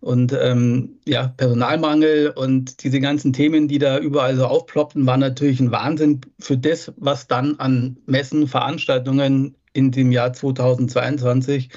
Und 0.01 0.31
ähm, 0.31 0.99
ja, 1.05 1.27
Personalmangel 1.35 2.29
und 2.29 2.83
diese 2.83 3.01
ganzen 3.01 3.33
Themen, 3.33 3.67
die 3.67 3.79
da 3.79 3.99
überall 3.99 4.35
so 4.35 4.45
aufploppten, 4.45 5.05
waren 5.05 5.19
natürlich 5.19 5.59
ein 5.59 5.71
Wahnsinn 5.71 6.21
für 6.39 6.57
das, 6.57 6.93
was 6.95 7.27
dann 7.27 7.59
an 7.59 7.97
Messen, 8.05 8.47
Veranstaltungen 8.47 9.57
in 9.73 9.91
dem 9.91 10.11
Jahr 10.11 10.31
2022 10.31 11.69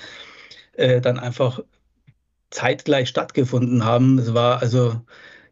äh, 0.74 1.00
dann 1.00 1.18
einfach 1.18 1.60
zeitgleich 2.52 3.08
stattgefunden 3.08 3.84
haben. 3.84 4.18
Es 4.18 4.34
war 4.34 4.60
also, 4.62 5.00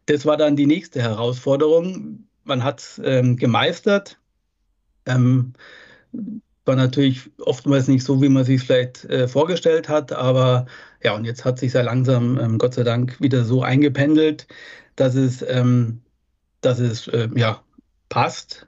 das 0.06 0.26
war 0.26 0.36
dann 0.36 0.56
die 0.56 0.66
nächste 0.66 1.02
Herausforderung. 1.02 2.28
Man 2.44 2.64
hat 2.64 2.80
es 2.80 3.00
ähm, 3.04 3.36
gemeistert. 3.36 4.18
Ähm, 5.06 5.54
war 6.64 6.76
natürlich 6.76 7.30
oftmals 7.40 7.88
nicht 7.88 8.04
so, 8.04 8.22
wie 8.22 8.28
man 8.28 8.44
sich 8.44 8.62
vielleicht 8.62 9.04
äh, 9.06 9.26
vorgestellt 9.26 9.88
hat, 9.88 10.12
aber 10.12 10.66
ja, 11.02 11.14
und 11.16 11.24
jetzt 11.24 11.44
hat 11.44 11.58
sich 11.58 11.72
sehr 11.72 11.82
langsam, 11.82 12.38
ähm, 12.38 12.58
Gott 12.58 12.74
sei 12.74 12.82
Dank, 12.84 13.20
wieder 13.20 13.44
so 13.44 13.62
eingependelt, 13.62 14.46
dass 14.96 15.14
es, 15.14 15.42
ähm, 15.48 16.02
dass 16.60 16.78
es 16.78 17.08
äh, 17.08 17.28
ja, 17.34 17.62
passt. 18.08 18.66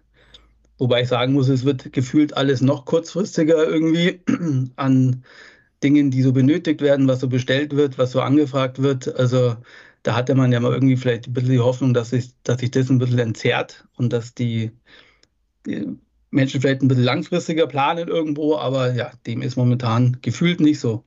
Wobei 0.78 1.02
ich 1.02 1.08
sagen 1.08 1.34
muss, 1.34 1.48
es 1.48 1.64
wird 1.64 1.92
gefühlt 1.92 2.36
alles 2.36 2.60
noch 2.60 2.86
kurzfristiger 2.86 3.68
irgendwie 3.68 4.20
an 4.76 5.22
Dingen, 5.82 6.10
die 6.10 6.22
so 6.22 6.32
benötigt 6.32 6.80
werden, 6.80 7.08
was 7.08 7.20
so 7.20 7.28
bestellt 7.28 7.76
wird, 7.76 7.98
was 7.98 8.12
so 8.12 8.20
angefragt 8.20 8.82
wird. 8.82 9.14
Also 9.16 9.56
da 10.02 10.16
hatte 10.16 10.34
man 10.34 10.52
ja 10.52 10.60
mal 10.60 10.72
irgendwie 10.72 10.96
vielleicht 10.96 11.28
ein 11.28 11.32
bisschen 11.32 11.50
die 11.52 11.60
Hoffnung, 11.60 11.94
dass 11.94 12.10
sich, 12.10 12.30
dass 12.42 12.60
sich 12.60 12.70
das 12.70 12.90
ein 12.90 12.98
bisschen 12.98 13.18
entzerrt 13.18 13.84
und 13.96 14.12
dass 14.12 14.34
die, 14.34 14.72
die 15.66 15.96
Menschen 16.30 16.60
vielleicht 16.60 16.82
ein 16.82 16.88
bisschen 16.88 17.04
langfristiger 17.04 17.66
planen 17.66 18.08
irgendwo, 18.08 18.56
aber 18.56 18.94
ja, 18.94 19.12
dem 19.26 19.42
ist 19.42 19.56
momentan 19.56 20.18
gefühlt 20.22 20.60
nicht 20.60 20.80
so. 20.80 21.04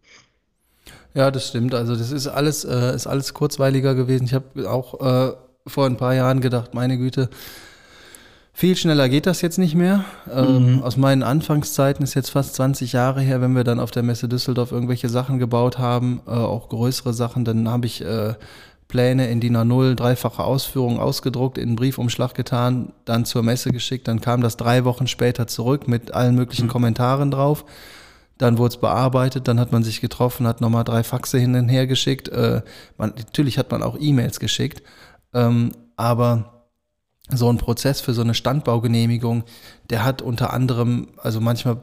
Ja, 1.14 1.32
das 1.32 1.48
stimmt. 1.48 1.74
Also 1.74 1.96
das 1.96 2.12
ist 2.12 2.28
alles, 2.28 2.64
äh, 2.64 2.94
ist 2.96 3.08
alles 3.08 3.34
kurzweiliger 3.34 3.96
gewesen. 3.96 4.26
Ich 4.26 4.34
habe 4.34 4.70
auch 4.70 4.94
äh, 5.02 5.36
vor 5.66 5.86
ein 5.86 5.98
paar 5.98 6.14
Jahren 6.14 6.42
gedacht, 6.42 6.74
meine 6.74 6.98
Güte, 6.98 7.30
viel 8.56 8.78
schneller 8.78 9.10
geht 9.10 9.26
das 9.26 9.42
jetzt 9.42 9.58
nicht 9.58 9.76
mehr. 9.76 10.06
Ähm, 10.32 10.78
mhm. 10.78 10.84
Aus 10.84 10.96
meinen 10.96 11.24
Anfangszeiten 11.24 12.04
ist 12.04 12.14
jetzt 12.14 12.30
fast 12.30 12.56
20 12.56 12.94
Jahre 12.94 13.20
her, 13.20 13.42
wenn 13.42 13.54
wir 13.54 13.66
dann 13.66 13.82
auf 13.82 13.92
der 13.92 14.02
Messe 14.02 14.30
Düsseldorf 14.30 14.72
irgendwelche 14.72 15.10
Sachen 15.10 15.40
gebaut 15.40 15.78
haben, 15.78 16.22
äh, 16.26 16.32
auch 16.32 16.70
größere 16.70 17.14
Sachen, 17.14 17.44
dann 17.44 17.68
habe 17.68 17.86
ich 17.86 18.02
äh, 18.02 18.36
Pläne 18.88 19.30
in 19.30 19.42
DIN 19.42 19.58
A0, 19.58 19.96
dreifache 19.96 20.42
Ausführung 20.42 21.00
ausgedruckt, 21.00 21.58
in 21.58 21.68
einen 21.68 21.76
Briefumschlag 21.76 22.34
getan, 22.34 22.94
dann 23.04 23.26
zur 23.26 23.44
Messe 23.44 23.72
geschickt. 23.72 24.08
Dann 24.08 24.22
kam 24.22 24.40
das 24.40 24.56
drei 24.56 24.86
Wochen 24.86 25.08
später 25.08 25.48
zurück 25.48 25.90
mit 25.90 26.14
allen 26.14 26.36
möglichen 26.36 26.68
mhm. 26.68 26.72
Kommentaren 26.72 27.32
drauf. 27.32 27.66
Dann 28.38 28.58
wurde 28.58 28.76
es 28.76 28.78
bearbeitet, 28.78 29.50
dann 29.50 29.60
hat 29.60 29.74
man 29.74 29.84
sich 29.84 30.00
getroffen, 30.00 30.48
hat 30.48 30.62
nochmal 30.62 30.86
drei 30.86 31.04
Faxe 31.04 31.38
hin 31.38 31.56
und 31.56 31.68
her 31.68 31.88
geschickt. 31.88 32.30
Äh, 32.30 32.62
man, 32.98 33.14
natürlich 33.18 33.58
hat 33.58 33.70
man 33.70 33.84
auch 33.84 33.98
E-Mails 34.00 34.40
geschickt, 34.40 34.82
ähm, 35.34 35.74
aber 35.98 36.55
so 37.30 37.50
ein 37.50 37.58
Prozess 37.58 38.02
für 38.02 38.14
so 38.14 38.22
eine 38.22 38.34
Standbaugenehmigung, 38.34 39.44
der 39.90 40.04
hat 40.04 40.22
unter 40.22 40.54
anderem, 40.54 41.08
also 41.18 41.42
manchmal 41.42 41.82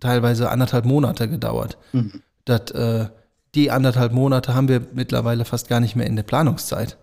teilweise 0.00 0.50
anderthalb 0.50 0.84
Monate 0.84 1.28
gedauert. 1.28 1.78
Mhm. 1.92 2.22
Das, 2.44 2.70
äh, 2.72 3.08
die 3.54 3.70
anderthalb 3.70 4.12
Monate 4.12 4.54
haben 4.54 4.68
wir 4.68 4.82
mittlerweile 4.92 5.44
fast 5.44 5.68
gar 5.68 5.80
nicht 5.80 5.96
mehr 5.96 6.06
in 6.06 6.16
der 6.16 6.22
Planungszeit. 6.22 6.96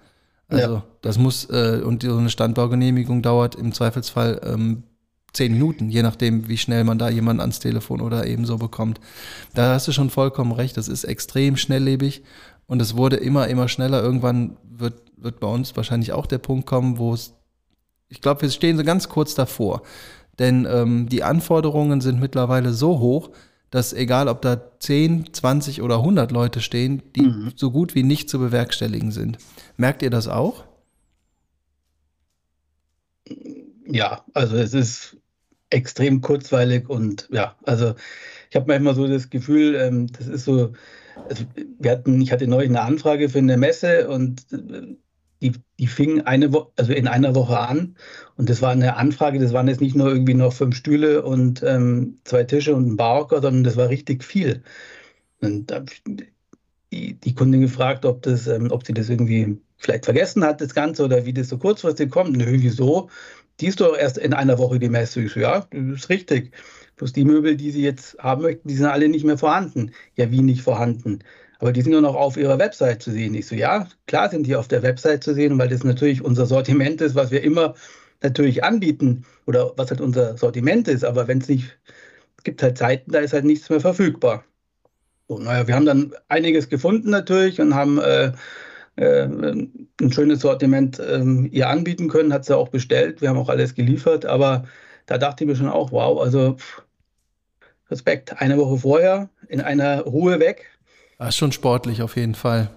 Also 0.48 0.76
ja. 0.76 0.84
das 1.02 1.18
muss, 1.18 1.46
äh, 1.50 1.82
und 1.84 2.04
so 2.04 2.18
eine 2.18 2.30
Standbaugenehmigung 2.30 3.22
dauert 3.22 3.56
im 3.56 3.72
Zweifelsfall 3.72 4.42
ähm, 4.44 4.84
zehn 5.32 5.54
Minuten, 5.54 5.90
je 5.90 6.02
nachdem, 6.02 6.48
wie 6.48 6.58
schnell 6.58 6.84
man 6.84 6.98
da 6.98 7.10
jemanden 7.10 7.42
ans 7.42 7.60
Telefon 7.60 8.02
oder 8.02 8.26
eben 8.26 8.46
so 8.46 8.58
bekommt. 8.58 9.00
Da 9.54 9.74
hast 9.74 9.88
du 9.88 9.92
schon 9.92 10.10
vollkommen 10.10 10.52
recht, 10.52 10.76
das 10.78 10.88
ist 10.88 11.04
extrem 11.04 11.56
schnelllebig 11.56 12.24
und 12.66 12.82
es 12.82 12.98
wurde 12.98 13.18
immer, 13.18 13.48
immer 13.48 13.68
schneller. 13.68 14.02
Irgendwann 14.02 14.58
wird, 14.64 15.02
wird 15.18 15.40
bei 15.40 15.48
uns 15.48 15.76
wahrscheinlich 15.76 16.14
auch 16.14 16.26
der 16.26 16.40
Punkt 16.40 16.66
kommen, 16.66 16.98
wo 16.98 17.14
es, 17.14 17.36
ich 18.10 18.22
glaube, 18.22 18.42
wir 18.42 18.50
stehen 18.50 18.78
so 18.78 18.84
ganz 18.84 19.08
kurz 19.08 19.36
davor. 19.36 19.84
Denn 20.40 20.68
ähm, 20.70 21.08
die 21.10 21.24
Anforderungen 21.24 22.02
sind 22.02 22.20
mittlerweile 22.20 22.74
so 22.74 23.00
hoch, 23.00 23.30
dass 23.72 23.94
egal 23.94 24.28
ob 24.28 24.42
da 24.42 24.60
10, 24.80 25.34
20 25.34 25.82
oder 25.82 25.98
100 25.98 26.32
Leute 26.32 26.60
stehen, 26.62 27.04
die 27.16 27.22
mhm. 27.22 27.52
so 27.56 27.72
gut 27.72 27.94
wie 27.94 28.04
nicht 28.04 28.30
zu 28.30 28.40
bewerkstelligen 28.40 29.12
sind. 29.12 29.38
Merkt 29.78 30.02
ihr 30.02 30.10
das 30.10 30.28
auch? 30.28 30.66
Ja, 33.86 34.24
also 34.34 34.58
es 34.58 34.74
ist 34.74 35.18
extrem 35.70 36.22
kurzweilig 36.22 36.90
und 36.90 37.28
ja, 37.32 37.56
also 37.64 37.94
ich 38.50 38.56
habe 38.56 38.66
manchmal 38.68 38.96
so 38.96 39.08
das 39.08 39.30
Gefühl, 39.30 39.76
ähm, 39.76 40.08
das 40.08 40.28
ist 40.28 40.46
so, 40.46 40.74
also 41.28 41.44
wir 41.80 41.92
hatten, 41.92 42.20
ich 42.22 42.32
hatte 42.32 42.48
neulich 42.48 42.70
eine 42.70 42.82
Anfrage 42.82 43.30
für 43.30 43.38
eine 43.38 43.58
Messe 43.58 44.10
und 44.10 44.52
äh, 44.52 44.96
die, 45.42 45.54
die 45.80 45.88
fing 45.88 46.22
eine 46.22 46.52
Woche, 46.54 46.72
also 46.76 46.94
in 46.94 47.08
einer 47.08 47.36
Woche 47.36 47.60
an. 47.60 47.96
Und 48.38 48.50
das 48.50 48.62
war 48.62 48.72
eine 48.72 48.98
Anfrage, 48.98 49.40
das 49.40 49.54
waren 49.54 49.68
jetzt 49.68 49.82
nicht 49.82 49.96
nur 49.96 50.10
irgendwie 50.10 50.34
noch 50.34 50.54
fünf 50.54 50.76
Stühle 50.76 51.24
und 51.24 51.64
ähm, 51.64 52.20
zwei 52.26 52.44
Tische 52.44 52.76
und 52.76 52.88
ein 52.88 52.98
Barhocker, 52.98 53.42
sondern 53.42 53.64
das 53.64 53.78
war 53.78 53.90
richtig 53.90 54.24
viel. 54.24 54.64
Und 55.42 55.68
da 55.72 55.76
habe 55.76 55.86
ich 55.92 56.04
die, 56.92 57.14
die 57.14 57.36
Kundin 57.36 57.62
gefragt, 57.62 58.06
ob, 58.06 58.22
das, 58.24 58.48
ähm, 58.48 58.72
ob 58.72 58.86
sie 58.86 58.94
das 58.94 59.10
irgendwie 59.10 59.58
vielleicht 59.78 60.06
vergessen 60.06 60.44
hat, 60.44 60.62
das 60.62 60.74
Ganze, 60.74 61.06
oder 61.06 61.26
wie 61.26 61.34
das 61.34 61.50
so 61.50 61.58
kurzfristig 61.58 62.10
kommt. 62.12 62.36
Nö, 62.36 62.46
wieso? 62.60 63.10
Die 63.60 63.68
ist 63.68 63.82
doch 63.82 63.98
erst 63.98 64.18
in 64.18 64.34
einer 64.34 64.58
Woche 64.58 64.80
die 64.80 64.90
Messe. 64.90 65.22
Ich 65.22 65.34
so, 65.34 65.40
ja, 65.40 65.68
das 65.72 66.00
ist 66.00 66.10
richtig. 66.10 66.54
Bloß 66.98 67.14
die 67.14 67.26
Möbel, 67.26 67.56
die 67.56 67.72
sie 67.72 67.84
jetzt 67.84 68.18
haben 68.20 68.42
möchten, 68.42 68.68
die 68.68 68.76
sind 68.76 68.88
alle 68.88 69.08
nicht 69.10 69.26
mehr 69.26 69.38
vorhanden. 69.38 69.92
Ja, 70.16 70.32
wie 70.32 70.42
nicht 70.42 70.62
vorhanden? 70.62 71.20
Aber 71.60 71.74
die 71.74 71.82
sind 71.82 71.92
nur 71.92 72.02
noch 72.02 72.16
auf 72.16 72.38
ihrer 72.38 72.58
Website 72.58 73.04
zu 73.04 73.12
sehen. 73.12 73.36
Ich 73.36 73.48
so, 73.48 73.56
ja, 73.56 73.88
klar 74.08 74.30
sind 74.30 74.48
die 74.48 74.56
auf 74.56 74.70
der 74.70 74.82
Website 74.82 75.24
zu 75.24 75.34
sehen, 75.34 75.58
weil 75.60 75.68
das 75.68 75.84
natürlich 75.84 76.24
unser 76.24 76.46
Sortiment 76.46 77.02
ist, 77.02 77.16
was 77.16 77.32
wir 77.32 77.44
immer 77.44 77.76
natürlich 78.22 78.64
anbieten 78.64 79.26
oder 79.46 79.74
was 79.76 79.90
halt 79.92 80.02
unser 80.02 80.38
Sortiment 80.38 80.88
ist. 80.88 81.04
Aber 81.04 81.28
wenn 81.28 81.40
es 81.40 81.50
nicht, 81.50 81.78
es 82.38 82.44
gibt 82.44 82.64
halt 82.64 82.78
Zeiten, 82.78 83.12
da 83.12 83.20
ist 83.20 83.34
halt 83.34 83.44
nichts 83.44 83.70
mehr 83.70 83.82
verfügbar. 83.82 84.46
So, 85.28 85.38
naja, 85.38 85.68
wir 85.68 85.76
haben 85.76 85.86
dann 85.86 86.14
einiges 86.30 86.70
gefunden 86.70 87.10
natürlich 87.10 87.60
und 87.60 87.76
haben 87.76 88.00
äh, 88.00 88.32
äh, 88.96 89.24
ein 89.24 90.12
schönes 90.12 90.40
Sortiment 90.40 90.98
äh, 91.00 91.22
ihr 91.52 91.68
anbieten 91.68 92.08
können, 92.08 92.34
hat 92.34 92.46
sie 92.46 92.56
auch 92.58 92.70
bestellt. 92.70 93.22
Wir 93.22 93.30
haben 93.30 93.38
auch 93.38 93.50
alles 93.50 93.76
geliefert, 93.76 94.26
aber 94.26 94.66
da 95.08 95.18
dachte 95.18 95.44
ich 95.44 95.50
mir 95.50 95.56
schon 95.58 95.70
auch, 95.70 95.92
wow, 95.92 96.22
also 96.22 96.56
pff, 96.56 96.84
Respekt, 97.92 98.42
eine 98.42 98.58
Woche 98.58 98.78
vorher 98.78 99.30
in 99.50 99.62
einer 99.62 100.02
Ruhe 100.02 100.40
weg 100.40 100.68
das 101.20 101.26
ah, 101.26 101.30
ist 101.30 101.36
schon 101.36 101.52
sportlich 101.52 102.02
auf 102.02 102.16
jeden 102.16 102.34
Fall. 102.34 102.70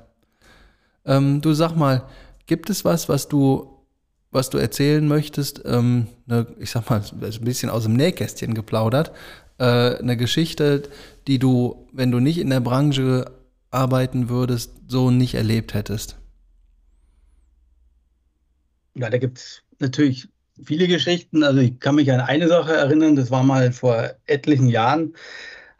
Ähm, 1.04 1.40
du 1.40 1.52
sag 1.52 1.76
mal, 1.76 2.08
gibt 2.46 2.70
es 2.70 2.84
was, 2.84 3.08
was 3.08 3.28
du, 3.28 3.86
was 4.32 4.50
du 4.50 4.58
erzählen 4.58 5.06
möchtest? 5.06 5.62
Ähm, 5.64 6.08
ne, 6.26 6.48
ich 6.58 6.70
sag 6.70 6.90
mal, 6.90 7.00
ein 7.00 7.44
bisschen 7.44 7.70
aus 7.70 7.84
dem 7.84 7.92
Nähkästchen 7.92 8.54
geplaudert. 8.54 9.12
Äh, 9.58 9.96
eine 9.96 10.16
Geschichte, 10.16 10.82
die 11.28 11.38
du, 11.38 11.86
wenn 11.92 12.10
du 12.10 12.18
nicht 12.18 12.38
in 12.38 12.50
der 12.50 12.58
Branche 12.58 13.30
arbeiten 13.70 14.28
würdest, 14.28 14.72
so 14.88 15.12
nicht 15.12 15.34
erlebt 15.34 15.72
hättest. 15.72 16.16
Ja, 18.94 19.08
da 19.08 19.18
gibt 19.18 19.38
es 19.38 19.62
natürlich 19.78 20.28
viele 20.64 20.88
Geschichten. 20.88 21.44
Also 21.44 21.60
ich 21.60 21.78
kann 21.78 21.94
mich 21.94 22.10
an 22.10 22.18
eine 22.18 22.48
Sache 22.48 22.74
erinnern, 22.74 23.14
das 23.14 23.30
war 23.30 23.44
mal 23.44 23.70
vor 23.70 24.10
etlichen 24.26 24.66
Jahren 24.66 25.14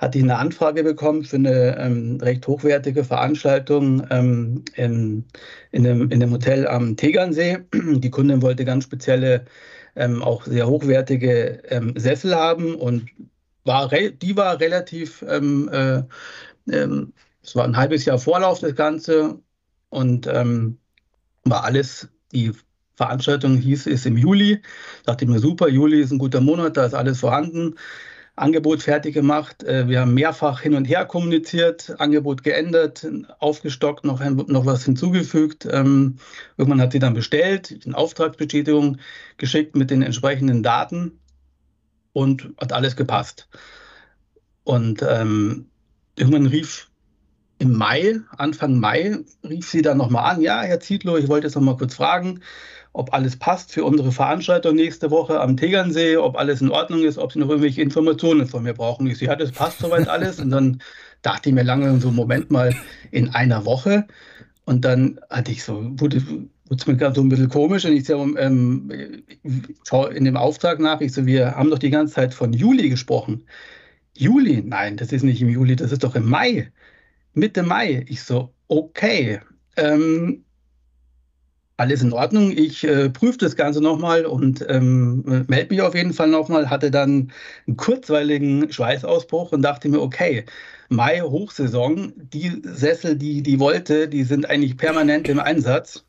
hatte 0.02 0.18
ich 0.18 0.24
eine 0.24 0.36
Anfrage 0.36 0.82
bekommen 0.82 1.22
für 1.22 1.36
eine 1.36 1.78
ähm, 1.78 2.18
recht 2.20 2.44
hochwertige 2.48 3.04
Veranstaltung 3.04 4.04
ähm, 4.10 4.64
in, 4.74 5.24
in, 5.70 5.86
einem, 5.86 6.10
in 6.10 6.20
einem 6.20 6.32
Hotel 6.32 6.66
am 6.66 6.96
Tegernsee. 6.96 7.58
Die 7.72 8.10
Kundin 8.10 8.42
wollte 8.42 8.64
ganz 8.64 8.82
spezielle, 8.82 9.44
ähm, 9.94 10.20
auch 10.20 10.44
sehr 10.44 10.66
hochwertige 10.66 11.62
ähm, 11.68 11.94
Sessel 11.96 12.34
haben 12.34 12.74
und 12.74 13.10
war 13.64 13.88
die 13.88 14.36
war 14.36 14.58
relativ, 14.58 15.24
ähm, 15.28 15.70
äh, 15.72 16.02
ähm, 16.68 17.12
es 17.40 17.54
war 17.54 17.64
ein 17.64 17.76
halbes 17.76 18.04
Jahr 18.04 18.18
Vorlauf 18.18 18.58
das 18.58 18.74
Ganze 18.74 19.38
und 19.88 20.26
war 20.26 21.64
alles, 21.64 22.08
die 22.32 22.52
Veranstaltung 22.96 23.56
hieß, 23.56 23.86
ist 23.86 24.06
im 24.06 24.16
Juli. 24.16 24.62
Dachte 25.04 25.24
ich 25.24 25.30
mir, 25.30 25.38
super, 25.38 25.68
Juli 25.68 26.00
ist 26.00 26.12
ein 26.12 26.18
guter 26.18 26.40
Monat, 26.40 26.76
da 26.76 26.86
ist 26.86 26.94
alles 26.94 27.20
vorhanden. 27.20 27.74
Angebot 28.34 28.82
fertig 28.82 29.14
gemacht. 29.14 29.62
Äh, 29.62 29.88
wir 29.88 30.00
haben 30.00 30.14
mehrfach 30.14 30.60
hin 30.60 30.74
und 30.74 30.86
her 30.86 31.04
kommuniziert, 31.04 31.94
Angebot 31.98 32.42
geändert, 32.42 33.06
aufgestockt, 33.38 34.04
noch, 34.04 34.20
noch 34.20 34.66
was 34.66 34.84
hinzugefügt. 34.84 35.66
Ähm, 35.70 36.16
irgendwann 36.56 36.80
hat 36.80 36.92
sie 36.92 36.98
dann 36.98 37.14
bestellt, 37.14 37.80
eine 37.84 37.96
Auftragsbestätigung 37.96 38.98
geschickt 39.36 39.76
mit 39.76 39.90
den 39.90 40.02
entsprechenden 40.02 40.62
Daten 40.62 41.20
und 42.12 42.54
hat 42.58 42.72
alles 42.72 42.96
gepasst. 42.96 43.48
Und 44.64 45.04
ähm, 45.06 45.66
irgendwann 46.16 46.46
rief 46.46 46.88
im 47.62 47.76
Mai, 47.76 48.20
Anfang 48.36 48.80
Mai, 48.80 49.18
rief 49.48 49.70
sie 49.70 49.82
dann 49.82 49.96
nochmal 49.96 50.34
an, 50.34 50.42
ja, 50.42 50.62
Herr 50.62 50.80
Zietlow, 50.80 51.16
ich 51.16 51.28
wollte 51.28 51.46
jetzt 51.46 51.54
noch 51.54 51.62
mal 51.62 51.76
kurz 51.76 51.94
fragen, 51.94 52.40
ob 52.92 53.14
alles 53.14 53.36
passt 53.38 53.72
für 53.72 53.84
unsere 53.84 54.10
Veranstaltung 54.10 54.74
nächste 54.74 55.10
Woche 55.12 55.40
am 55.40 55.56
Tegernsee, 55.56 56.16
ob 56.16 56.36
alles 56.36 56.60
in 56.60 56.70
Ordnung 56.70 57.04
ist, 57.04 57.18
ob 57.18 57.32
Sie 57.32 57.38
noch 57.38 57.48
irgendwelche 57.48 57.80
Informationen 57.80 58.46
von 58.46 58.64
mir 58.64 58.74
brauchen. 58.74 59.06
Ich 59.06 59.18
so, 59.18 59.24
ja, 59.24 59.36
das 59.36 59.52
passt 59.52 59.78
soweit 59.78 60.08
alles. 60.08 60.40
Und 60.40 60.50
dann 60.50 60.82
dachte 61.22 61.48
ich 61.48 61.54
mir 61.54 61.62
lange 61.62 61.98
so, 62.00 62.10
Moment 62.10 62.50
mal, 62.50 62.74
in 63.12 63.30
einer 63.30 63.64
Woche. 63.64 64.06
Und 64.64 64.84
dann 64.84 65.20
hatte 65.30 65.52
ich 65.52 65.64
so, 65.64 65.82
wurde, 65.92 66.20
wurde 66.26 66.48
es 66.76 66.86
mir 66.86 66.96
gerade 66.96 67.14
so 67.14 67.22
ein 67.22 67.28
bisschen 67.28 67.48
komisch. 67.48 67.84
Und 67.86 67.92
ich 67.92 68.04
so, 68.04 68.36
ähm, 68.36 68.92
schaue 69.88 70.12
in 70.12 70.24
dem 70.24 70.36
Auftrag 70.36 70.78
nach, 70.78 71.00
ich 71.00 71.12
so, 71.12 71.24
wir 71.24 71.54
haben 71.54 71.70
doch 71.70 71.78
die 71.78 71.90
ganze 71.90 72.14
Zeit 72.14 72.34
von 72.34 72.52
Juli 72.52 72.90
gesprochen. 72.90 73.46
Juli? 74.14 74.62
Nein, 74.62 74.98
das 74.98 75.12
ist 75.12 75.22
nicht 75.22 75.40
im 75.40 75.48
Juli, 75.48 75.76
das 75.76 75.92
ist 75.92 76.04
doch 76.04 76.14
im 76.14 76.28
Mai. 76.28 76.70
Mitte 77.34 77.62
Mai. 77.62 78.04
Ich 78.08 78.22
so, 78.22 78.52
okay. 78.68 79.40
Ähm, 79.76 80.44
alles 81.76 82.02
in 82.02 82.12
Ordnung. 82.12 82.52
Ich 82.52 82.84
äh, 82.84 83.10
prüfe 83.10 83.38
das 83.38 83.56
Ganze 83.56 83.80
nochmal 83.80 84.24
und 84.26 84.64
ähm, 84.68 85.44
melde 85.48 85.74
mich 85.74 85.82
auf 85.82 85.94
jeden 85.94 86.12
Fall 86.12 86.28
nochmal. 86.28 86.70
Hatte 86.70 86.90
dann 86.90 87.32
einen 87.66 87.76
kurzweiligen 87.76 88.70
Schweißausbruch 88.72 89.52
und 89.52 89.62
dachte 89.62 89.88
mir, 89.88 90.00
okay, 90.00 90.44
Mai 90.88 91.20
Hochsaison, 91.20 92.12
die 92.16 92.62
Sessel, 92.64 93.16
die 93.16 93.42
die 93.42 93.58
wollte, 93.58 94.08
die 94.08 94.24
sind 94.24 94.48
eigentlich 94.48 94.76
permanent 94.76 95.28
im 95.28 95.40
Einsatz. 95.40 96.04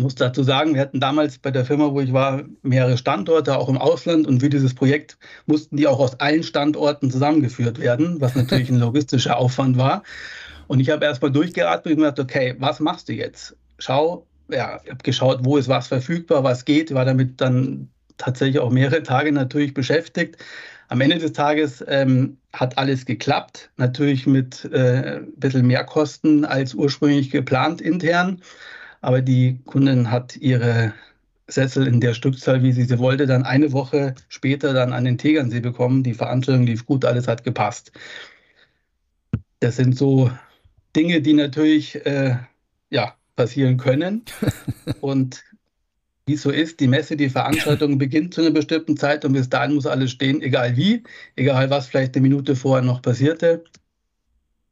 Ich 0.00 0.04
muss 0.04 0.14
dazu 0.14 0.42
sagen, 0.42 0.72
wir 0.72 0.80
hatten 0.80 0.98
damals 0.98 1.36
bei 1.36 1.50
der 1.50 1.66
Firma, 1.66 1.92
wo 1.92 2.00
ich 2.00 2.14
war, 2.14 2.44
mehrere 2.62 2.96
Standorte, 2.96 3.58
auch 3.58 3.68
im 3.68 3.76
Ausland. 3.76 4.26
Und 4.26 4.40
für 4.40 4.48
dieses 4.48 4.72
Projekt 4.72 5.18
mussten 5.44 5.76
die 5.76 5.86
auch 5.86 6.00
aus 6.00 6.18
allen 6.20 6.42
Standorten 6.42 7.10
zusammengeführt 7.10 7.78
werden, 7.78 8.18
was 8.18 8.34
natürlich 8.34 8.70
ein 8.70 8.78
logistischer 8.80 9.36
Aufwand 9.36 9.76
war. 9.76 10.02
Und 10.68 10.80
ich 10.80 10.88
habe 10.88 11.04
erstmal 11.04 11.30
durchgeatmet 11.30 11.92
und 11.92 11.98
gesagt, 11.98 12.18
okay, 12.18 12.54
was 12.58 12.80
machst 12.80 13.10
du 13.10 13.12
jetzt? 13.12 13.54
Schau, 13.78 14.26
ja, 14.48 14.80
ich 14.82 14.90
habe 14.90 15.02
geschaut, 15.02 15.40
wo 15.42 15.58
ist 15.58 15.68
was 15.68 15.88
verfügbar, 15.88 16.44
was 16.44 16.64
geht, 16.64 16.94
war 16.94 17.04
damit 17.04 17.38
dann 17.38 17.90
tatsächlich 18.16 18.58
auch 18.58 18.70
mehrere 18.70 19.02
Tage 19.02 19.32
natürlich 19.32 19.74
beschäftigt. 19.74 20.38
Am 20.88 21.02
Ende 21.02 21.18
des 21.18 21.34
Tages 21.34 21.84
ähm, 21.86 22.38
hat 22.54 22.78
alles 22.78 23.04
geklappt, 23.04 23.68
natürlich 23.76 24.26
mit 24.26 24.64
äh, 24.72 25.18
ein 25.18 25.34
bisschen 25.36 25.66
mehr 25.66 25.84
Kosten 25.84 26.46
als 26.46 26.72
ursprünglich 26.72 27.30
geplant 27.30 27.82
intern. 27.82 28.40
Aber 29.00 29.22
die 29.22 29.60
Kundin 29.64 30.10
hat 30.10 30.36
ihre 30.36 30.92
Sessel 31.48 31.86
in 31.86 32.00
der 32.00 32.14
Stückzahl, 32.14 32.62
wie 32.62 32.72
sie 32.72 32.84
sie 32.84 32.98
wollte, 32.98 33.26
dann 33.26 33.44
eine 33.44 33.72
Woche 33.72 34.14
später 34.28 34.72
dann 34.72 34.92
an 34.92 35.04
den 35.04 35.18
Tegernsee 35.18 35.60
bekommen. 35.60 36.02
Die 36.02 36.14
Veranstaltung 36.14 36.66
lief 36.66 36.86
gut, 36.86 37.04
alles 37.04 37.26
hat 37.26 37.44
gepasst. 37.44 37.92
Das 39.60 39.76
sind 39.76 39.96
so 39.96 40.30
Dinge, 40.96 41.20
die 41.20 41.32
natürlich 41.34 42.04
äh, 42.06 42.36
ja, 42.90 43.14
passieren 43.36 43.76
können. 43.76 44.22
und 45.00 45.42
wie 46.26 46.34
es 46.34 46.42
so 46.42 46.50
ist, 46.50 46.78
die 46.80 46.86
Messe, 46.86 47.16
die 47.16 47.28
Veranstaltung 47.28 47.98
beginnt 47.98 48.34
zu 48.34 48.40
einer 48.40 48.50
bestimmten 48.50 48.96
Zeit 48.96 49.24
und 49.24 49.32
bis 49.32 49.48
dahin 49.48 49.74
muss 49.74 49.86
alles 49.86 50.12
stehen, 50.12 50.42
egal 50.42 50.76
wie, 50.76 51.02
egal 51.36 51.70
was 51.70 51.88
vielleicht 51.88 52.14
eine 52.14 52.22
Minute 52.22 52.54
vorher 52.54 52.84
noch 52.84 53.02
passierte. 53.02 53.64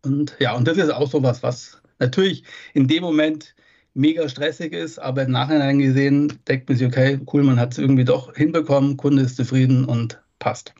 Und 0.03 0.37
ja, 0.38 0.55
und 0.55 0.69
das 0.69 0.79
ist 0.79 0.91
auch 0.91 1.11
so 1.11 1.23
was, 1.23 1.43
was 1.43 1.83
natürlich 1.99 2.45
in 2.75 2.87
dem 2.87 3.03
Moment 3.03 3.57
mega 3.98 4.28
stressig 4.28 4.72
ist, 4.72 4.98
aber 4.98 5.24
im 5.24 5.32
Nachhinein 5.32 5.78
gesehen 5.78 6.32
denkt 6.46 6.68
man 6.68 6.78
sich, 6.78 6.87
okay, 6.87 7.20
cool, 7.32 7.42
man 7.42 7.58
hat 7.58 7.72
es 7.72 7.78
irgendwie 7.78 8.04
doch 8.04 8.34
hinbekommen, 8.34 8.96
Kunde 8.96 9.22
ist 9.22 9.37
zufrieden 9.37 9.84
und 9.84 10.20
passt. 10.38 10.72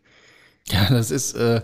Ja, 0.71 0.87
das 0.89 1.11
ist 1.11 1.35
äh, 1.35 1.61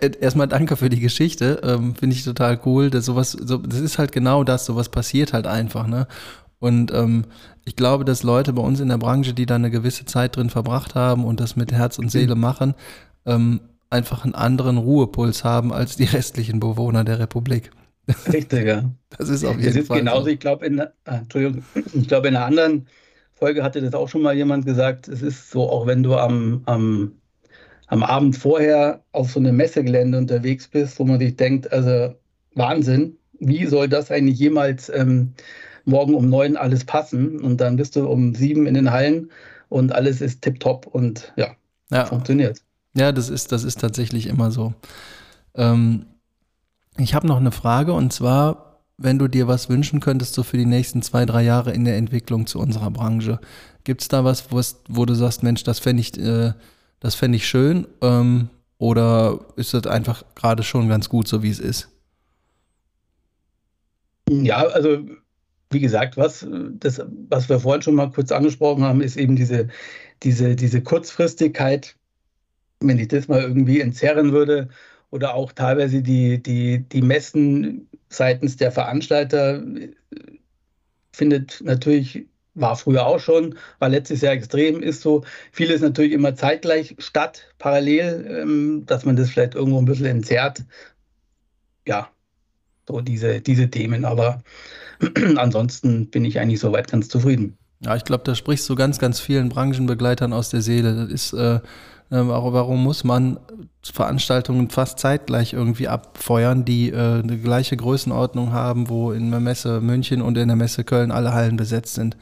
äh, 0.00 0.10
erstmal 0.20 0.48
danke 0.48 0.76
für 0.76 0.88
die 0.88 1.00
Geschichte. 1.00 1.60
Ähm, 1.64 1.94
Finde 1.94 2.14
ich 2.14 2.24
total 2.24 2.60
cool. 2.64 2.90
Dass 2.90 3.06
sowas, 3.06 3.32
so, 3.32 3.56
das 3.58 3.80
ist 3.80 3.98
halt 3.98 4.12
genau 4.12 4.44
das, 4.44 4.66
sowas 4.66 4.88
passiert 4.88 5.32
halt 5.32 5.46
einfach, 5.46 5.86
ne? 5.86 6.06
Und 6.60 6.92
ähm, 6.92 7.24
ich 7.64 7.76
glaube, 7.76 8.04
dass 8.04 8.22
Leute 8.22 8.52
bei 8.52 8.62
uns 8.62 8.80
in 8.80 8.88
der 8.88 8.98
Branche, 8.98 9.32
die 9.32 9.46
da 9.46 9.54
eine 9.54 9.70
gewisse 9.70 10.04
Zeit 10.04 10.36
drin 10.36 10.50
verbracht 10.50 10.94
haben 10.94 11.24
und 11.24 11.40
das 11.40 11.56
mit 11.56 11.72
Herz 11.72 11.98
und 11.98 12.10
Seele 12.10 12.34
machen, 12.34 12.74
ähm, 13.26 13.60
einfach 13.90 14.24
einen 14.24 14.34
anderen 14.34 14.76
Ruhepuls 14.76 15.44
haben 15.44 15.72
als 15.72 15.96
die 15.96 16.04
restlichen 16.04 16.60
Bewohner 16.60 17.04
der 17.04 17.20
Republik. 17.20 17.70
Richtig, 18.32 18.66
ja. 18.66 18.90
Das 19.10 19.28
ist 19.28 19.44
auf 19.44 19.58
jeden 19.58 19.74
das 19.74 19.76
ist 19.76 19.86
Fall. 19.86 20.00
genauso, 20.00 20.24
so. 20.24 20.30
ich 20.30 20.40
glaube, 20.40 20.66
in, 20.66 20.80
ah, 20.80 20.90
Entschuldigung, 21.06 21.64
ich 21.94 22.08
glaube, 22.08 22.28
in 22.28 22.36
einer 22.36 22.46
anderen 22.46 22.88
Folge 23.34 23.62
hatte 23.62 23.80
das 23.80 23.94
auch 23.94 24.08
schon 24.08 24.22
mal 24.22 24.34
jemand 24.36 24.66
gesagt. 24.66 25.08
Es 25.08 25.22
ist 25.22 25.50
so, 25.50 25.68
auch 25.70 25.86
wenn 25.86 26.02
du 26.02 26.16
am, 26.16 26.62
am, 26.66 27.20
am 27.88 28.02
Abend 28.02 28.36
vorher 28.36 29.04
auf 29.12 29.32
so 29.32 29.40
einem 29.40 29.56
Messegelände 29.56 30.18
unterwegs 30.18 30.68
bist, 30.68 30.98
wo 31.00 31.04
man 31.04 31.18
sich 31.20 31.36
denkt, 31.36 31.72
also 31.72 32.14
Wahnsinn, 32.54 33.18
wie 33.40 33.66
soll 33.66 33.88
das 33.88 34.10
eigentlich 34.10 34.38
jemals 34.38 34.88
ähm, 34.90 35.34
morgen 35.84 36.14
um 36.14 36.28
neun 36.30 36.56
alles 36.56 36.84
passen? 36.84 37.40
Und 37.40 37.58
dann 37.60 37.76
bist 37.76 37.96
du 37.96 38.08
um 38.08 38.34
sieben 38.34 38.66
in 38.66 38.74
den 38.74 38.90
Hallen 38.92 39.30
und 39.70 39.92
alles 39.92 40.20
ist 40.20 40.42
tipptopp 40.42 40.86
und 40.88 41.32
ja, 41.36 41.56
Ja, 41.90 42.04
funktioniert. 42.04 42.60
ja 42.94 43.12
das, 43.12 43.30
ist, 43.30 43.52
das 43.52 43.64
ist 43.64 43.80
tatsächlich 43.80 44.26
immer 44.26 44.50
so. 44.50 44.74
Ähm, 45.54 46.06
ich 46.98 47.14
habe 47.14 47.26
noch 47.26 47.38
eine 47.38 47.52
Frage 47.52 47.92
und 47.92 48.12
zwar, 48.12 48.82
wenn 48.96 49.18
du 49.18 49.28
dir 49.28 49.46
was 49.46 49.68
wünschen 49.68 50.00
könntest, 50.00 50.34
so 50.34 50.42
für 50.42 50.56
die 50.56 50.66
nächsten 50.66 51.02
zwei, 51.02 51.24
drei 51.24 51.42
Jahre 51.44 51.72
in 51.72 51.84
der 51.84 51.96
Entwicklung 51.96 52.46
zu 52.46 52.58
unserer 52.58 52.90
Branche, 52.90 53.40
gibt 53.84 54.02
es 54.02 54.08
da 54.08 54.24
was, 54.24 54.46
wo, 54.50 55.04
du 55.04 55.14
sagst, 55.14 55.42
Mensch, 55.42 55.62
das 55.62 55.78
fände 55.78 56.00
ich, 56.00 56.18
äh, 56.18 56.52
fänd 57.02 57.34
ich 57.34 57.46
schön? 57.46 57.86
Ähm, 58.02 58.50
oder 58.78 59.40
ist 59.56 59.74
das 59.74 59.86
einfach 59.86 60.24
gerade 60.34 60.62
schon 60.62 60.88
ganz 60.88 61.08
gut, 61.08 61.28
so 61.28 61.42
wie 61.42 61.50
es 61.50 61.60
ist? 61.60 61.88
Ja, 64.30 64.58
also 64.58 64.98
wie 65.70 65.80
gesagt, 65.80 66.16
was, 66.16 66.46
das, 66.80 67.00
was 67.28 67.48
wir 67.48 67.60
vorhin 67.60 67.82
schon 67.82 67.94
mal 67.94 68.10
kurz 68.10 68.32
angesprochen 68.32 68.84
haben, 68.84 69.00
ist 69.00 69.16
eben 69.16 69.36
diese, 69.36 69.68
diese, 70.22 70.56
diese 70.56 70.82
Kurzfristigkeit. 70.82 71.94
Wenn 72.80 72.98
ich 72.98 73.08
das 73.08 73.28
mal 73.28 73.42
irgendwie 73.42 73.80
entzerren 73.80 74.32
würde 74.32 74.68
oder 75.10 75.34
auch 75.34 75.52
teilweise 75.52 76.02
die, 76.02 76.42
die, 76.42 76.80
die 76.80 77.02
Messen 77.02 77.88
seitens 78.08 78.56
der 78.56 78.72
Veranstalter 78.72 79.62
äh, 79.62 79.92
findet 81.12 81.60
natürlich, 81.62 82.26
war 82.54 82.76
früher 82.76 83.06
auch 83.06 83.20
schon, 83.20 83.56
war 83.78 83.88
letztes 83.88 84.20
Jahr 84.20 84.32
extrem, 84.34 84.82
ist 84.82 85.00
so. 85.00 85.24
Vieles 85.52 85.80
natürlich 85.80 86.12
immer 86.12 86.34
zeitgleich 86.34 86.96
statt, 86.98 87.54
parallel, 87.58 88.26
ähm, 88.42 88.86
dass 88.86 89.04
man 89.04 89.16
das 89.16 89.30
vielleicht 89.30 89.54
irgendwo 89.54 89.78
ein 89.78 89.84
bisschen 89.84 90.06
entzerrt. 90.06 90.64
Ja, 91.86 92.10
so 92.86 93.00
diese, 93.00 93.40
diese 93.40 93.70
Themen. 93.70 94.04
Aber 94.04 94.42
ansonsten 95.36 96.10
bin 96.10 96.24
ich 96.24 96.38
eigentlich 96.40 96.60
soweit 96.60 96.90
ganz 96.90 97.08
zufrieden. 97.08 97.56
Ja, 97.80 97.94
ich 97.94 98.04
glaube, 98.04 98.24
da 98.24 98.34
sprichst 98.34 98.68
du 98.68 98.74
ganz, 98.74 98.98
ganz 98.98 99.20
vielen 99.20 99.48
Branchenbegleitern 99.48 100.32
aus 100.32 100.50
der 100.50 100.62
Seele. 100.62 100.94
Das 100.94 101.10
ist, 101.10 101.32
äh, 101.32 101.56
äh, 101.56 101.60
warum 102.10 102.82
muss 102.82 103.04
man 103.04 103.38
Veranstaltungen 103.82 104.68
fast 104.70 104.98
zeitgleich 104.98 105.52
irgendwie 105.52 105.88
abfeuern, 105.88 106.64
die 106.64 106.90
äh, 106.90 107.22
eine 107.22 107.38
gleiche 107.38 107.76
Größenordnung 107.76 108.52
haben, 108.52 108.88
wo 108.88 109.12
in 109.12 109.30
der 109.30 109.40
Messe 109.40 109.80
München 109.80 110.22
und 110.22 110.36
in 110.36 110.48
der 110.48 110.56
Messe 110.56 110.84
Köln 110.84 111.10
alle 111.10 111.32
Hallen 111.32 111.56
besetzt 111.56 111.94
sind? 111.94 112.16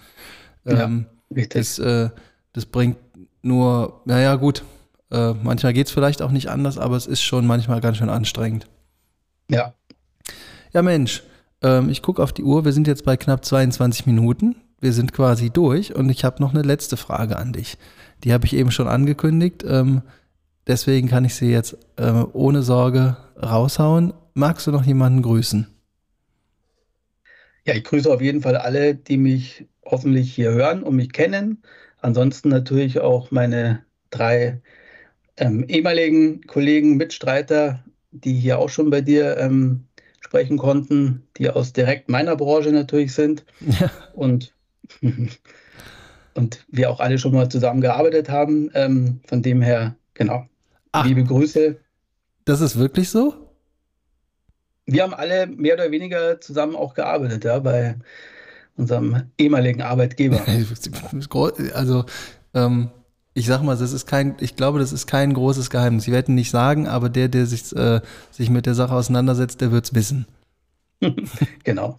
Ja, 0.64 0.84
Ähm, 0.84 1.06
Richtig. 1.34 1.60
das, 1.60 1.78
äh, 1.78 2.10
das 2.52 2.66
bringt 2.66 2.98
nur, 3.42 4.02
naja, 4.04 4.34
gut, 4.36 4.64
äh, 5.10 5.32
manchmal 5.42 5.72
geht 5.72 5.86
es 5.86 5.92
vielleicht 5.92 6.20
auch 6.20 6.30
nicht 6.32 6.48
anders, 6.50 6.78
aber 6.78 6.96
es 6.96 7.06
ist 7.06 7.22
schon 7.22 7.46
manchmal 7.46 7.80
ganz 7.80 7.96
schön 7.96 8.08
anstrengend. 8.10 8.66
ja, 9.48 9.74
Ja, 10.72 10.82
Mensch, 10.82 11.22
ähm, 11.62 11.88
ich 11.88 12.02
gucke 12.02 12.22
auf 12.22 12.32
die 12.32 12.42
Uhr. 12.42 12.64
Wir 12.64 12.72
sind 12.72 12.86
jetzt 12.86 13.04
bei 13.04 13.16
knapp 13.16 13.44
22 13.44 14.06
Minuten. 14.06 14.56
Wir 14.80 14.92
sind 14.92 15.12
quasi 15.12 15.50
durch 15.50 15.94
und 15.94 16.10
ich 16.10 16.24
habe 16.24 16.42
noch 16.42 16.52
eine 16.52 16.62
letzte 16.62 16.96
Frage 16.96 17.36
an 17.36 17.52
dich. 17.52 17.78
Die 18.24 18.32
habe 18.32 18.46
ich 18.46 18.54
eben 18.54 18.70
schon 18.70 18.88
angekündigt. 18.88 19.64
Ähm, 19.66 20.02
deswegen 20.66 21.08
kann 21.08 21.24
ich 21.24 21.34
sie 21.34 21.50
jetzt 21.50 21.76
äh, 21.96 22.10
ohne 22.32 22.62
Sorge 22.62 23.16
raushauen. 23.42 24.12
Magst 24.34 24.66
du 24.66 24.72
noch 24.72 24.84
jemanden 24.84 25.22
grüßen? 25.22 25.66
ja, 27.66 27.74
ich 27.74 27.84
grüße 27.84 28.12
auf 28.12 28.22
jeden 28.22 28.42
Fall 28.42 28.56
alle, 28.56 28.94
die 28.94 29.16
mich 29.18 29.66
hoffentlich 29.84 30.32
hier 30.34 30.52
hören 30.52 30.82
und 30.82 30.96
mich 30.96 31.12
kennen. 31.12 31.62
Ansonsten 32.00 32.48
natürlich 32.48 33.00
auch 33.00 33.30
meine 33.30 33.84
drei 34.10 34.60
ähm, 35.36 35.64
ehemaligen 35.68 36.42
Kollegen, 36.46 36.96
Mitstreiter, 36.96 37.84
die 38.12 38.34
hier 38.34 38.58
auch 38.58 38.68
schon 38.68 38.90
bei 38.90 39.00
dir 39.00 39.36
ähm, 39.38 39.84
sprechen 40.20 40.58
konnten, 40.58 41.26
die 41.36 41.50
aus 41.50 41.72
direkt 41.72 42.08
meiner 42.08 42.36
Branche 42.36 42.70
natürlich 42.70 43.12
sind. 43.12 43.44
Ja. 43.60 43.90
und, 44.14 44.54
und 46.34 46.64
wir 46.68 46.90
auch 46.90 47.00
alle 47.00 47.18
schon 47.18 47.32
mal 47.32 47.48
zusammengearbeitet 47.48 48.28
haben. 48.28 48.70
Ähm, 48.74 49.20
von 49.26 49.42
dem 49.42 49.62
her, 49.62 49.96
genau. 50.14 50.46
Ach. 50.92 51.04
Liebe 51.04 51.24
Grüße. 51.24 51.76
Das 52.44 52.60
ist 52.60 52.78
wirklich 52.78 53.10
so? 53.10 53.34
Wir 54.86 55.02
haben 55.02 55.14
alle 55.14 55.48
mehr 55.48 55.74
oder 55.74 55.90
weniger 55.90 56.40
zusammen 56.40 56.76
auch 56.76 56.94
gearbeitet, 56.94 57.44
ja, 57.44 57.58
bei 57.58 57.96
unserem 58.76 59.24
ehemaligen 59.38 59.82
Arbeitgeber. 59.82 60.40
Also, 61.74 62.04
ähm, 62.54 62.90
ich 63.34 63.46
sag 63.46 63.62
mal, 63.62 63.76
das 63.76 63.92
ist 63.92 64.06
kein, 64.06 64.36
ich 64.40 64.56
glaube, 64.56 64.78
das 64.78 64.92
ist 64.92 65.06
kein 65.06 65.34
großes 65.34 65.70
Geheimnis. 65.70 66.04
Sie 66.04 66.12
werden 66.12 66.34
nicht 66.34 66.50
sagen, 66.50 66.86
aber 66.86 67.08
der, 67.08 67.28
der 67.28 67.46
sich, 67.46 67.74
äh, 67.76 68.00
sich 68.30 68.48
mit 68.48 68.64
der 68.64 68.74
Sache 68.74 68.94
auseinandersetzt, 68.94 69.60
der 69.60 69.72
wird's 69.72 69.94
wissen. 69.94 70.26
Genau. 71.64 71.98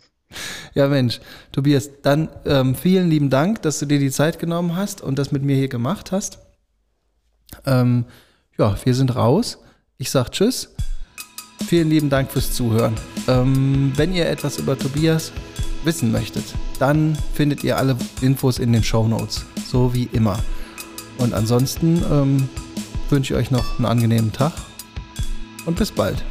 Ja, 0.74 0.88
Mensch, 0.88 1.20
Tobias, 1.52 1.90
dann 2.04 2.30
ähm, 2.46 2.76
vielen 2.76 3.10
lieben 3.10 3.30
Dank, 3.30 3.62
dass 3.64 3.80
du 3.80 3.86
dir 3.86 4.00
die 4.00 4.12
Zeit 4.12 4.40
genommen 4.40 4.76
hast 4.76 5.02
und 5.02 5.18
das 5.18 5.32
mit 5.32 5.42
mir 5.42 5.56
hier 5.56 5.70
gemacht 5.70 6.12
hast. 6.12 6.40
Ähm, 7.66 8.06
ja, 8.58 8.76
wir 8.84 8.94
sind 8.94 9.16
raus. 9.16 9.60
Ich 9.98 10.12
sag 10.12 10.32
Tschüss. 10.32 10.76
Vielen 11.66 11.90
lieben 11.90 12.10
Dank 12.10 12.32
fürs 12.32 12.54
Zuhören. 12.54 12.94
Ähm, 13.28 13.92
wenn 13.96 14.14
ihr 14.14 14.30
etwas 14.30 14.60
über 14.60 14.78
Tobias 14.78 15.32
wissen 15.84 16.12
möchtet, 16.12 16.44
dann 16.80 17.18
findet 17.34 17.64
ihr 17.64 17.78
alle 17.78 17.98
Infos 18.22 18.60
in 18.60 18.72
den 18.74 18.84
Show 18.84 19.08
Notes, 19.08 19.46
so 19.66 19.94
wie 19.94 20.10
immer. 20.12 20.38
Und 21.18 21.34
ansonsten 21.34 22.04
ähm, 22.12 22.50
wünsche 23.10 23.34
ich 23.34 23.40
euch 23.40 23.52
noch 23.52 23.78
einen 23.78 23.86
angenehmen 23.86 24.32
Tag 24.32 24.54
und 25.66 25.78
bis 25.78 25.92
bald. 25.92 26.24